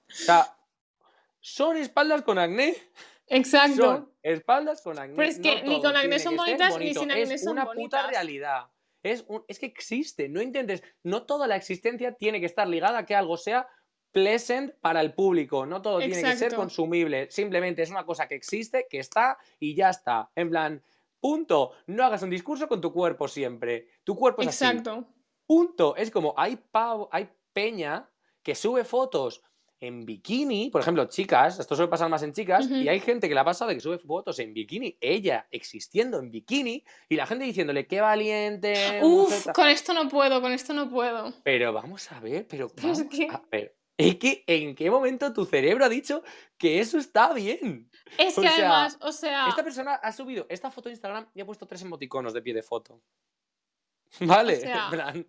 [0.09, 0.54] o sea,
[1.47, 2.75] ¿son espaldas con acné?
[3.27, 3.77] Exacto.
[3.77, 5.15] Son espaldas con acné.
[5.15, 7.65] Pero es que no ni con acné son bonitas, ni sin acné es son una
[7.65, 8.11] puta bonitas.
[8.11, 8.67] realidad.
[9.03, 12.99] Es, un- es que existe, no intentes, no toda la existencia tiene que estar ligada
[13.01, 13.69] a que algo sea
[14.11, 18.37] pleasant para el público, no todo tiene que ser consumible, simplemente es una cosa que
[18.37, 20.31] existe, que está y ya está.
[20.35, 20.83] En plan,
[21.21, 23.89] punto, no hagas un discurso con tu cuerpo siempre.
[24.05, 24.65] Tu cuerpo es así.
[24.65, 25.07] Exacto.
[25.47, 25.95] Punto.
[25.97, 28.09] Es como hay pavo, hay peña
[28.43, 29.43] que sube fotos
[29.87, 33.35] en bikini, por ejemplo, chicas, esto suele pasar más en chicas, y hay gente que
[33.35, 37.27] le ha pasado de que sube fotos en bikini, ella existiendo en bikini, y la
[37.27, 39.01] gente diciéndole, qué valiente.
[39.03, 41.33] Uf, mujer", con esto no puedo, con esto no puedo.
[41.43, 43.77] Pero vamos a ver, pero Pero es vamos que- a ver.
[43.97, 46.25] Es que, ¿en qué momento tu cerebro ha dicho
[46.59, 47.89] que eso está bien?
[48.19, 51.29] Es O que sea, además, o sea, Esta persona ha subido esta foto a Instagram
[51.33, 53.01] y ha puesto tres emoticonos de pie de foto.
[54.21, 54.57] ¿Vale?
[54.57, 55.27] sea- En plan,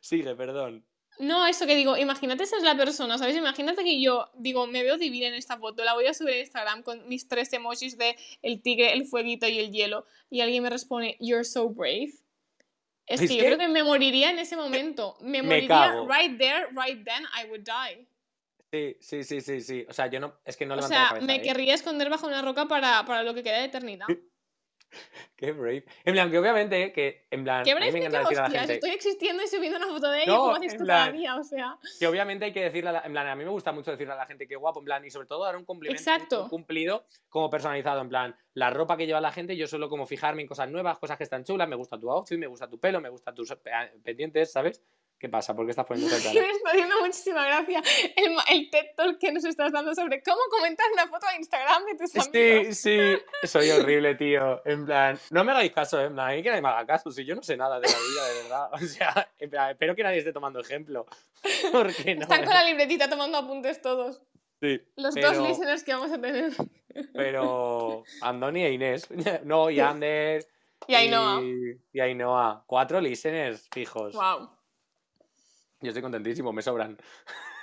[0.00, 0.84] Sigue, perdón.
[1.18, 3.36] No, eso que digo, imagínate ser la persona, ¿sabes?
[3.36, 6.40] Imagínate que yo digo, me veo divina en esta foto, la voy a subir a
[6.40, 10.62] Instagram con mis tres emojis de el tigre, el fueguito y el hielo, y alguien
[10.62, 12.12] me responde, you're so brave.
[13.06, 15.16] Es, Es que yo creo que me moriría en ese momento.
[15.20, 16.06] Me, me moriría cago.
[16.08, 18.06] right there, right then, I would die.
[18.70, 19.86] Sí, sí, sí, sí, sí.
[19.88, 20.34] O sea, yo no.
[20.44, 21.26] Es que no O sea, la cabeza.
[21.26, 21.42] me ¿eh?
[21.42, 24.06] querría esconder bajo una roca para, para lo que queda de eternidad.
[25.36, 25.84] Qué brave.
[26.04, 27.62] En plan, que obviamente, que en plan.
[27.64, 28.60] ¿Qué a mí me encanta decir a la hostias?
[28.62, 28.74] gente.
[28.74, 31.36] Estoy existiendo y subiendo una foto de ella, No, ¿cómo haces tú plan- cada día?
[31.36, 33.70] O sea, Que obviamente hay que decirle a la, en plan, a mí me gusta
[33.72, 36.00] mucho decirle a la gente que guapo, en plan, y sobre todo dar un cumplimiento
[36.02, 36.42] Exacto.
[36.44, 40.06] un cumplido como personalizado, en plan, la ropa que lleva la gente, yo suelo como
[40.06, 42.80] fijarme en cosas nuevas, cosas que están chulas, me gusta tu outfit, me gusta tu
[42.80, 43.70] pelo, me gusta tus pe-
[44.02, 44.82] pendientes, ¿sabes?
[45.18, 45.54] ¿Qué pasa?
[45.56, 46.46] ¿Por qué estás poniendo esa cara?
[46.46, 47.82] me está haciendo muchísima gracia
[48.14, 51.84] el, el TED Talk que nos estás dando sobre cómo comentar una foto de Instagram
[51.86, 52.76] de tus amigos.
[52.76, 54.62] Sí, sí, soy horrible, tío.
[54.64, 56.04] En plan, no me hagáis caso, ¿eh?
[56.04, 57.88] en plan, a mí que nadie me haga caso, si yo no sé nada de
[57.88, 58.70] la vida, de verdad.
[58.72, 61.06] O sea, en plan, espero que nadie esté tomando ejemplo.
[61.72, 62.22] Porque no.
[62.22, 64.22] Están con la libretita tomando apuntes todos.
[64.60, 66.52] Sí, Los pero, dos listeners que vamos a tener.
[67.12, 69.08] pero Andoni e Inés.
[69.44, 70.46] No, y Ander.
[70.86, 71.40] Y Ainhoa.
[71.42, 72.64] Y, y Ainhoa.
[72.66, 74.14] Cuatro listeners fijos.
[74.14, 74.57] Wow.
[75.80, 76.98] Yo estoy contentísimo, me sobran.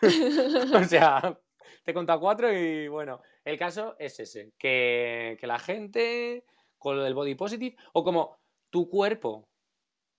[0.74, 1.38] o sea,
[1.84, 6.46] te he contado cuatro y bueno, el caso es ese, que, que la gente
[6.78, 8.38] con lo del body positive o como
[8.70, 9.50] tu cuerpo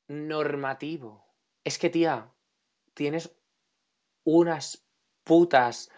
[0.09, 1.25] normativo.
[1.65, 2.33] Es que, tía,
[2.95, 3.35] tienes
[4.25, 4.87] unas
[5.25, 5.91] putas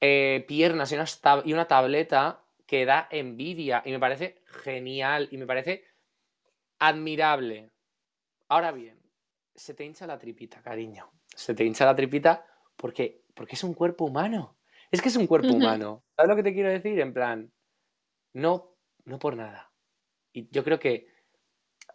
[0.00, 5.28] eh, piernas y, unas tab- y una tableta que da envidia y me parece genial
[5.30, 5.84] y me parece
[6.78, 7.70] admirable.
[8.48, 9.01] Ahora bien,
[9.54, 11.10] se te hincha la tripita, cariño.
[11.34, 12.44] Se te hincha la tripita
[12.76, 14.58] porque, porque es un cuerpo humano.
[14.90, 15.56] Es que es un cuerpo Ujú.
[15.58, 16.04] humano.
[16.16, 16.98] ¿Sabes lo que te quiero decir?
[17.00, 17.52] En plan,
[18.34, 19.72] no, no por nada.
[20.32, 21.08] Y yo creo que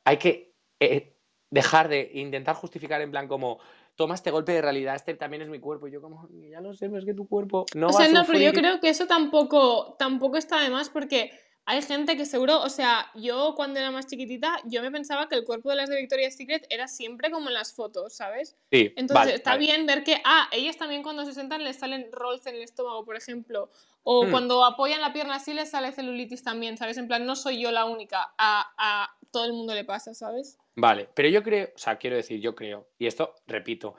[0.03, 1.17] hay que eh,
[1.49, 3.59] dejar de intentar justificar en plan como,
[3.95, 5.87] toma este golpe de realidad, este también es mi cuerpo.
[5.87, 8.05] Y yo como, ya lo sé, pero es que tu cuerpo no o va sea,
[8.05, 8.61] a no, pero yo sufrir".
[8.61, 11.31] creo que eso tampoco, tampoco está de más porque
[11.69, 15.35] hay gente que seguro, o sea, yo cuando era más chiquitita, yo me pensaba que
[15.35, 18.55] el cuerpo de las de Victoria's Secret era siempre como en las fotos, ¿sabes?
[18.71, 19.59] Sí, Entonces vale, está vale.
[19.65, 23.03] bien ver que, ah, ellas también cuando se sentan les salen rolls en el estómago,
[23.03, 23.69] por ejemplo,
[24.03, 24.31] o Hmm.
[24.31, 26.97] cuando apoyan la pierna así les sale celulitis también, ¿sabes?
[26.97, 30.57] En plan, no soy yo la única, a, a todo el mundo le pasa, ¿sabes?
[30.77, 33.95] Vale, pero yo creo, o sea, quiero decir, yo creo, y esto, repito,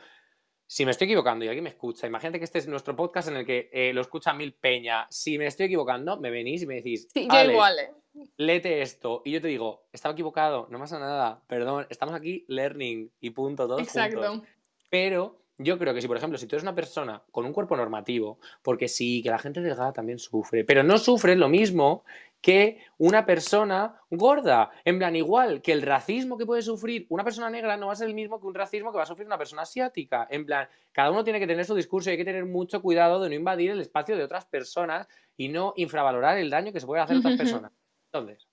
[0.70, 3.36] si me estoy equivocando y alguien me escucha, imagínate que este es nuestro podcast en
[3.38, 6.74] el que eh, lo escucha mil peña, si me estoy equivocando, me venís y me
[6.74, 7.90] decís, Sí, yo "Ale, igual, ¿eh?
[8.36, 13.10] léete esto, y yo te digo, estaba equivocado, no pasa nada, perdón, estamos aquí learning
[13.18, 14.20] y punto, todos Exacto.
[14.20, 14.48] juntos.
[14.90, 17.74] Pero yo creo que si, por ejemplo, si tú eres una persona con un cuerpo
[17.74, 22.04] normativo, porque sí, que la gente delgada también sufre, pero no sufre lo mismo
[22.40, 24.70] que una persona gorda.
[24.84, 27.96] En plan, igual que el racismo que puede sufrir una persona negra no va a
[27.96, 30.26] ser el mismo que un racismo que va a sufrir una persona asiática.
[30.30, 33.20] En plan, cada uno tiene que tener su discurso y hay que tener mucho cuidado
[33.20, 36.86] de no invadir el espacio de otras personas y no infravalorar el daño que se
[36.86, 37.72] puede hacer a otras personas.
[38.12, 38.46] Entonces,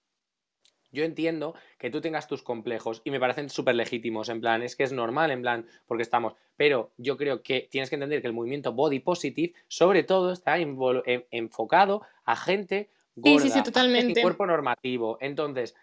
[0.91, 4.75] yo entiendo que tú tengas tus complejos y me parecen súper legítimos, en plan, es
[4.75, 8.27] que es normal, en plan, porque estamos, pero yo creo que tienes que entender que
[8.27, 14.13] el movimiento body positive, sobre todo, está enfocado a gente gorda, sí, sí, gente totalmente.
[14.13, 15.17] sin cuerpo normativo.
[15.21, 15.75] Entonces,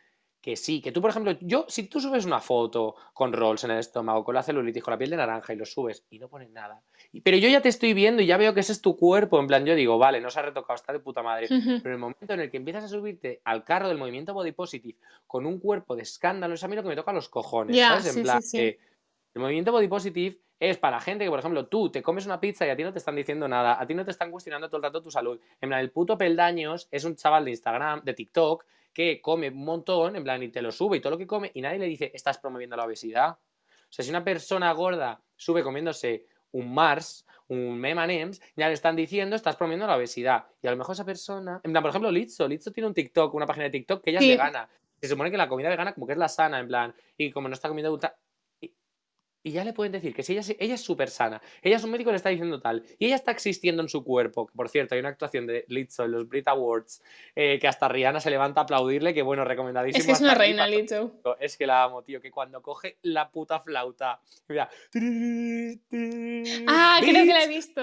[0.43, 3.71] que sí, que tú, por ejemplo, yo, si tú subes una foto con rolls en
[3.71, 6.29] el estómago, con la celulitis, con la piel de naranja y lo subes y no
[6.29, 6.83] pones nada,
[7.23, 9.47] pero yo ya te estoy viendo y ya veo que ese es tu cuerpo, en
[9.47, 11.99] plan, yo digo, vale, no se ha retocado, está de puta madre, pero en el
[11.99, 15.61] momento en el que empiezas a subirte al carro del movimiento body positive con un
[15.61, 18.07] cuerpo de escándalo, es a mí lo que me toca los cojones, ¿sabes?
[18.07, 18.77] En sí, sí, plan, sí.
[19.35, 22.67] El movimiento body positive es para gente que, por ejemplo, tú te comes una pizza
[22.67, 24.77] y a ti no te están diciendo nada, a ti no te están cuestionando todo
[24.77, 25.41] el rato tu salud.
[25.61, 29.65] En plan, el puto Peldaños es un chaval de Instagram, de TikTok, que come un
[29.65, 31.87] montón, en plan, y te lo sube y todo lo que come, y nadie le
[31.87, 33.31] dice, estás promoviendo la obesidad.
[33.31, 38.95] O sea, si una persona gorda sube comiéndose un Mars, un M&M's, ya le están
[38.95, 40.45] diciendo, estás promoviendo la obesidad.
[40.63, 43.35] Y a lo mejor esa persona, en plan, por ejemplo, Litzo, Litzo tiene un TikTok,
[43.35, 44.31] una página de TikTok que ella Sí.
[44.33, 44.69] es vegana.
[45.01, 47.49] Se supone que la comida vegana como que es la sana, en plan, y como
[47.49, 47.99] no está comiendo.
[49.53, 51.91] Y, y ya le pueden decir que si ella, es súper sana, ella es un
[51.91, 54.95] médico le está diciendo tal, y ella está existiendo en su cuerpo, que por cierto,
[54.95, 57.03] hay una actuación de Litzo en los Brit Awards,
[57.37, 60.01] eh, que hasta Rihanna se levanta a aplaudirle, que bueno, recomendadísimo.
[60.01, 61.13] Es que es una reina, Licho.
[61.39, 64.71] es que la amo, tío, que cuando coge la puta flauta, mira.
[66.67, 67.83] Ah, creo que la he visto.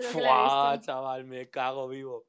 [0.00, 2.26] Fua, chaval, me cago vivo.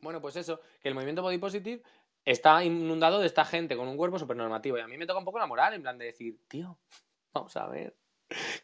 [0.00, 1.82] Bueno, pues eso, que el movimiento body positive
[2.24, 4.76] está inundado de esta gente con un cuerpo súper normativo.
[4.76, 6.76] Y a mí me toca un poco la moral, en plan de decir, tío,
[7.36, 7.96] vamos a ver.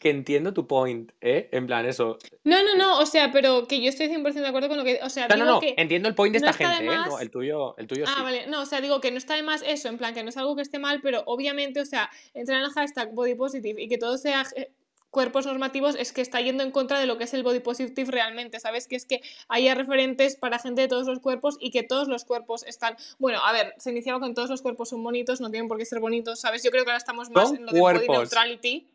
[0.00, 1.48] Que entiendo tu point, ¿eh?
[1.52, 2.18] En plan, eso.
[2.42, 4.98] No, no, no, o sea, pero que yo estoy 100% de acuerdo con lo que.
[5.04, 5.74] O sea, No, no, digo no, que.
[5.78, 6.96] entiendo el point de no esta de gente, ¿eh?
[7.06, 8.22] No, el tuyo, el tuyo Ah, sí.
[8.24, 10.30] vale, no, o sea, digo que no está de más eso, en plan, que no
[10.30, 13.80] es algo que esté mal, pero obviamente, o sea, entrar en el hashtag body positive
[13.80, 14.72] y que todo sea eh,
[15.12, 18.10] cuerpos normativos es que está yendo en contra de lo que es el body positive
[18.10, 18.88] realmente, ¿sabes?
[18.88, 22.24] Que es que haya referentes para gente de todos los cuerpos y que todos los
[22.24, 22.96] cuerpos están.
[23.18, 25.84] Bueno, a ver, se iniciaba con todos los cuerpos son bonitos, no tienen por qué
[25.84, 26.62] ser bonitos, ¿sabes?
[26.64, 28.16] Yo creo que ahora estamos más Son en lo de body cuerpos.
[28.18, 28.88] neutrality.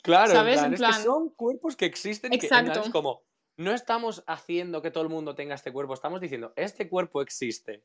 [0.00, 0.54] Claro, ¿Sabes?
[0.54, 2.86] en plan, En es plan- que son cuerpos que existen y que en plan Exacto.
[2.86, 3.22] es como,
[3.56, 7.82] no estamos haciendo que todo el mundo tenga este cuerpo, estamos diciendo, este cuerpo existe.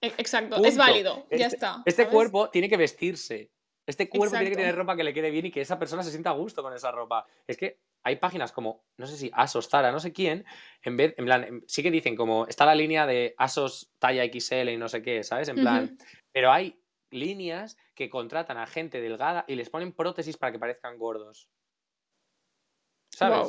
[0.00, 0.68] E- Exacto, Punto.
[0.68, 1.82] es válido, ya Este- está.
[1.84, 2.14] Este ¿sabes?
[2.14, 3.50] cuerpo tiene que vestirse.
[3.86, 6.10] Este cuerpo tiene que tener ropa que le quede bien y que esa persona se
[6.10, 7.24] sienta a gusto con esa ropa.
[7.46, 10.44] Es que hay páginas como, no sé si Asos, Zara, no sé quién,
[10.82, 14.70] en vez, en plan, sí que dicen como, está la línea de Asos talla XL
[14.70, 15.48] y no sé qué, ¿sabes?
[15.48, 15.96] En plan,
[16.32, 16.80] pero hay
[17.10, 21.48] líneas que contratan a gente delgada y les ponen prótesis para que parezcan gordos.
[23.12, 23.48] ¿Sabes?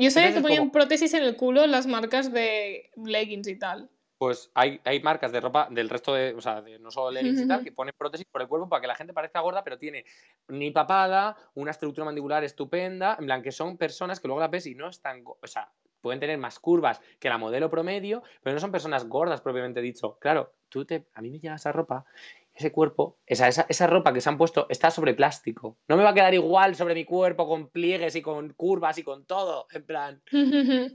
[0.00, 3.58] Yo sabía que Entonces, ponían como- prótesis en el culo las marcas de leggings y
[3.58, 3.90] tal.
[4.18, 7.40] Pues hay, hay marcas de ropa del resto de, o sea, de no solo leggings
[7.40, 9.78] y tal, que ponen prótesis por el cuerpo para que la gente parezca gorda, pero
[9.78, 10.04] tiene
[10.48, 14.66] ni papada, una estructura mandibular estupenda, en plan que son personas que luego las ves
[14.66, 18.60] y no están, o sea, pueden tener más curvas que la modelo promedio, pero no
[18.60, 20.18] son personas gordas propiamente dicho.
[20.18, 22.04] Claro, tú te, a mí me llega esa ropa,
[22.52, 25.78] ese cuerpo, esa, esa, esa ropa que se han puesto está sobre plástico.
[25.86, 29.04] No me va a quedar igual sobre mi cuerpo con pliegues y con curvas y
[29.04, 30.22] con todo, en plan.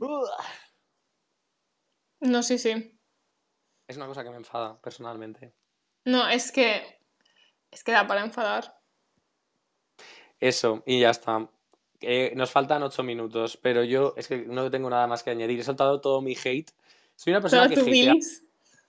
[2.20, 2.98] No, sí, sí.
[3.88, 5.54] Es una cosa que me enfada personalmente.
[6.06, 7.00] No, es que.
[7.72, 8.80] Es que da para enfadar.
[10.40, 11.50] Eso, y ya está.
[12.02, 15.60] Eh, nos faltan ocho minutos, pero yo es que no tengo nada más que añadir.
[15.60, 16.72] He soltado todo mi hate.
[17.16, 17.92] Soy una persona que tu hatea.
[17.92, 18.44] bilis.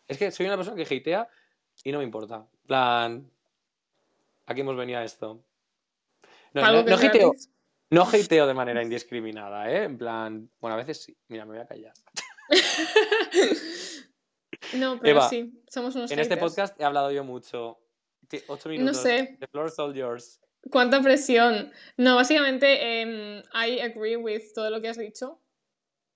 [0.09, 1.29] Es que soy una persona que hatea
[1.83, 2.47] y no me importa.
[2.67, 3.31] Plan,
[4.47, 5.45] aquí hemos venido a esto.
[6.53, 7.35] No, no, no hateo,
[7.91, 9.85] no hateo de manera indiscriminada, ¿eh?
[9.85, 11.17] En plan, bueno, a veces sí.
[11.29, 11.95] Mira, me voy a callar.
[14.75, 16.51] no, pero Eva, sí, somos unos En este haters.
[16.53, 17.81] podcast he hablado yo mucho.
[18.49, 18.97] Ocho minutos.
[19.03, 19.37] sé.
[19.39, 20.41] The floor yours.
[20.71, 21.73] ¿Cuánta presión?
[21.97, 25.41] No, básicamente, em, I agree with todo lo que has dicho.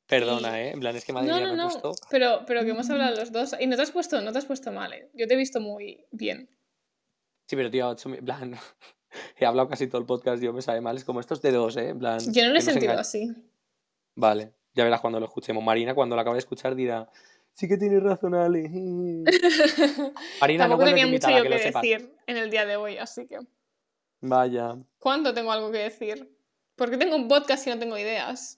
[0.07, 0.70] Perdona, ¿eh?
[0.70, 1.68] En plan, es que madre No, mía, no, me no.
[1.68, 1.93] puesto.
[2.11, 3.55] Pero, pero que hemos hablado los dos.
[3.61, 5.11] Y no te has puesto, no te has puesto mal, ¿eh?
[5.12, 6.49] Yo te he visto muy bien.
[7.47, 8.57] Sí, pero tío, ocho en plan,
[9.36, 10.97] he hablado casi todo el podcast, yo me sabe mal.
[10.97, 11.91] Es como estos de dos, ¿eh?
[11.91, 12.18] En plan.
[12.32, 13.30] Yo no lo he sentido así.
[14.14, 15.62] Vale, ya verás cuando lo escuchemos.
[15.62, 17.11] Marina, cuando lo acabe de escuchar, dirá:
[17.59, 18.69] Sí que tienes razón, Ale.
[20.41, 22.99] Marina, no Tampoco vuelves tenía mucho yo que que, decir en el día de hoy,
[22.99, 23.41] así que.
[24.21, 24.77] Vaya.
[25.01, 26.33] ¿Cuánto tengo algo que decir?
[26.77, 28.57] Porque tengo un podcast y no tengo ideas.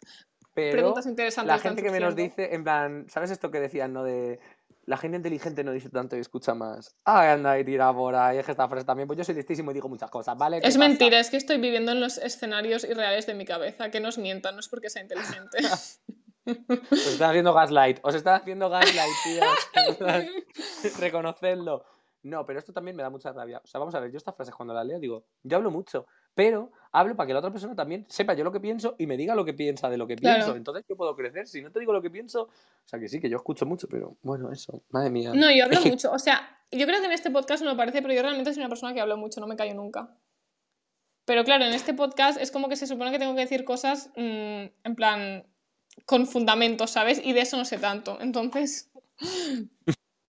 [0.53, 1.49] Pero Preguntas interesantes.
[1.57, 2.37] la gente que me nos surgiendo.
[2.37, 4.05] dice, en plan, ¿sabes esto que decían, no?
[4.05, 4.39] De
[4.85, 6.95] la gente inteligente no dice tanto y escucha más.
[7.07, 9.07] Ah, anda y tira por ahí, es que esta frase también.
[9.07, 10.61] Pues yo soy listísimo y digo muchas cosas, ¿vale?
[10.61, 10.89] ¿Qué Es pasa?
[10.89, 13.91] mentira, es que estoy viviendo en los escenarios irreales de mi cabeza.
[13.91, 15.57] Que nos mientan, no es porque sea inteligente.
[16.47, 19.71] Os están haciendo gaslight, os están haciendo gaslight, tíos.
[21.01, 21.85] Reconocedlo.
[22.23, 23.61] No, pero esto también me da mucha rabia.
[23.65, 26.07] O sea, vamos a ver, yo estas frases cuando las leo digo, yo hablo mucho,
[26.35, 29.17] pero hablo para que la otra persona también sepa yo lo que pienso y me
[29.17, 30.37] diga lo que piensa de lo que Claro.
[30.37, 30.57] pienso.
[30.57, 31.47] Entonces yo puedo crecer.
[31.47, 32.51] Si no te digo lo que pienso, o
[32.85, 35.33] sea que sí, que yo escucho mucho, pero bueno, eso, madre mía.
[35.35, 36.13] No, yo hablo mucho.
[36.13, 38.69] O sea, yo creo que en este podcast no parece, pero yo realmente soy una
[38.69, 40.15] persona que hablo mucho, no me callo nunca.
[41.25, 44.11] Pero claro, en este podcast es como que se supone que tengo que decir cosas
[44.17, 45.47] mm, en plan
[46.07, 47.21] con fundamento, ¿sabes?
[47.25, 48.19] Y de eso no sé tanto.
[48.21, 48.91] Entonces,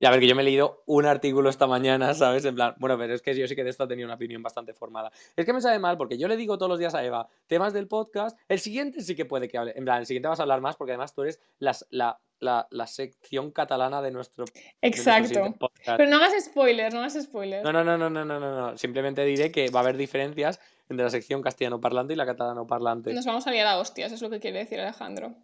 [0.01, 2.45] Y a ver, que yo me he leído un artículo esta mañana, ¿sabes?
[2.45, 4.75] En plan, bueno, pero es que yo sí que de esto tenía una opinión bastante
[4.75, 5.13] formada.
[5.37, 7.73] Es que me sabe mal porque yo le digo todos los días a Eva temas
[7.73, 8.37] del podcast.
[8.49, 9.75] El siguiente sí que puede que hable.
[9.77, 12.67] En plan, el siguiente vas a hablar más porque además tú eres las- la, la,
[12.73, 15.55] la sección catalana de nuestro, de nuestro exacto.
[15.57, 15.97] podcast.
[15.99, 17.63] Pero no hagas spoilers, no hagas spoilers.
[17.63, 18.77] No, no, no, no, no, no, no, no.
[18.77, 20.59] Simplemente diré que va a haber diferencias
[20.93, 23.13] entre la sección castellano parlante y la catalano parlante.
[23.13, 25.35] Nos vamos a liar a hostias, es lo que quiere decir Alejandro.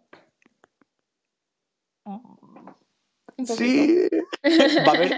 [2.05, 3.55] Un poquito.
[3.55, 4.07] Sí.
[4.87, 5.11] Va a haber,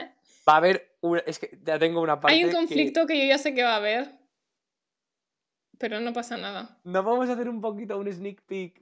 [0.48, 3.18] va a haber un- es que ya tengo una parte Hay un conflicto que...
[3.18, 4.18] yo ya sé que va a haber,
[5.78, 6.80] pero no pasa nada.
[6.84, 8.82] Nos vamos a hacer un poquito un sneak peek.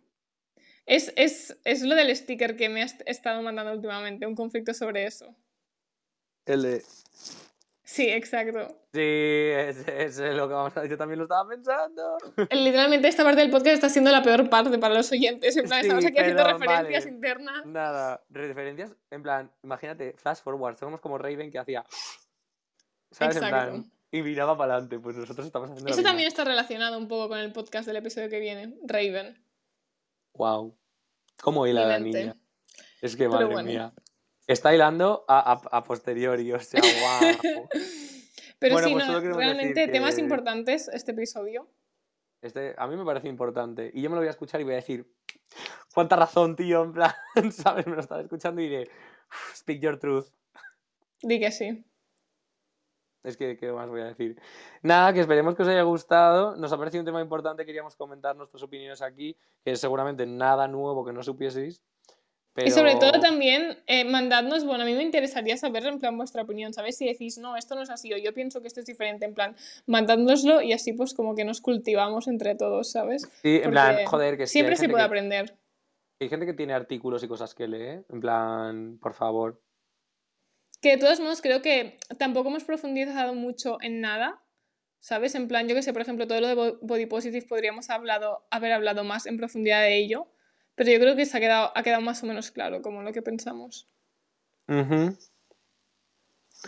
[0.86, 5.06] Es, es, es lo del sticker que me has estado mandando últimamente, un conflicto sobre
[5.06, 5.36] eso.
[6.46, 6.84] El de...
[7.92, 8.68] Sí, exacto.
[8.94, 12.18] Sí, es, es lo que vamos a Yo también lo estaba pensando.
[12.52, 15.58] Literalmente esta parte del podcast está siendo la peor parte para los oyentes.
[15.58, 17.16] En plan, Sí, estamos aquí haciendo referencias vale.
[17.16, 17.66] internas.
[17.66, 21.84] Nada, referencias, en plan, imagínate, flash forward, somos como Raven que hacía.
[23.10, 23.38] ¿Sabes?
[23.38, 25.92] En plan, y miraba para adelante, pues nosotros estamos haciendo.
[25.92, 29.44] Eso también está relacionado un poco con el podcast del episodio que viene, Raven.
[30.36, 30.78] Wow.
[31.42, 32.36] ¿Cómo hila la niña?
[33.02, 33.68] Es que Pero madre bueno.
[33.68, 33.94] mía.
[34.50, 36.82] Está hilando a, a, a posteriori, o sea,
[37.52, 37.68] wow.
[38.58, 41.70] Pero Bueno, sí, pues no, realmente temas que- importantes este episodio.
[42.42, 43.92] Este, a mí me parece importante.
[43.94, 45.06] Y yo me lo voy a escuchar y voy a decir,
[45.94, 47.12] cuánta razón, tío, en plan,
[47.52, 47.86] ¿sabes?
[47.86, 48.90] Me lo estaba escuchando y diré,
[49.56, 50.28] speak your truth.
[51.22, 51.86] Di que sí.
[53.24, 54.42] Es que, ¿qué más voy a decir?
[54.82, 56.56] Nada, que esperemos que os haya gustado.
[56.56, 60.68] Nos ha parecido un tema importante, queríamos comentar nuestras opiniones aquí, que es seguramente nada
[60.70, 61.84] nuevo que no supieseis.
[62.54, 62.68] Pero...
[62.68, 66.42] Y sobre todo también eh, mandadnos, bueno, a mí me interesaría saber en plan vuestra
[66.42, 66.98] opinión, ¿sabes?
[66.98, 69.34] Si decís, no, esto no es así o yo pienso que esto es diferente, en
[69.34, 73.30] plan, mandádnoslo y así pues como que nos cultivamos entre todos, ¿sabes?
[73.42, 75.56] Sí, en plan, joder, que sí, Siempre se puede que- aprender.
[76.22, 79.62] Hay gente que tiene artículos y cosas que lee, en plan, por favor.
[80.82, 84.42] Que de todos modos creo que tampoco hemos profundizado mucho en nada,
[85.00, 85.36] ¿sabes?
[85.36, 88.46] En plan, yo que sé, por ejemplo, todo lo de bo- body positive podríamos hablado,
[88.52, 90.28] haber hablado más en profundidad de ello,
[90.80, 93.12] pero yo creo que se ha quedado, ha quedado más o menos claro como lo
[93.12, 93.90] que pensamos.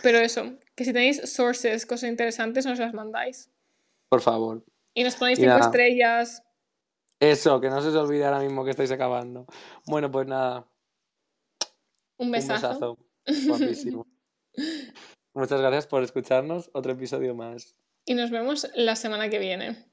[0.02, 3.50] Pero eso, que si tenéis sources, cosas interesantes, nos las mandáis.
[4.10, 4.62] Por favor.
[4.92, 6.42] Y nos ponéis cinco estrellas.
[7.20, 9.46] Eso, que no se os olvide ahora mismo que estáis acabando.
[9.86, 10.68] Bueno, pues nada,
[12.18, 12.68] Un un besazo.
[12.68, 12.98] besazo.
[13.48, 14.06] Guapísimo.
[15.32, 16.68] Muchas gracias por escucharnos.
[16.74, 17.74] Otro episodio más.
[18.04, 19.86] y nos vemos la semana que viene.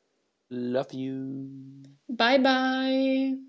[0.50, 1.84] Love you.
[2.10, 3.49] Bye bye.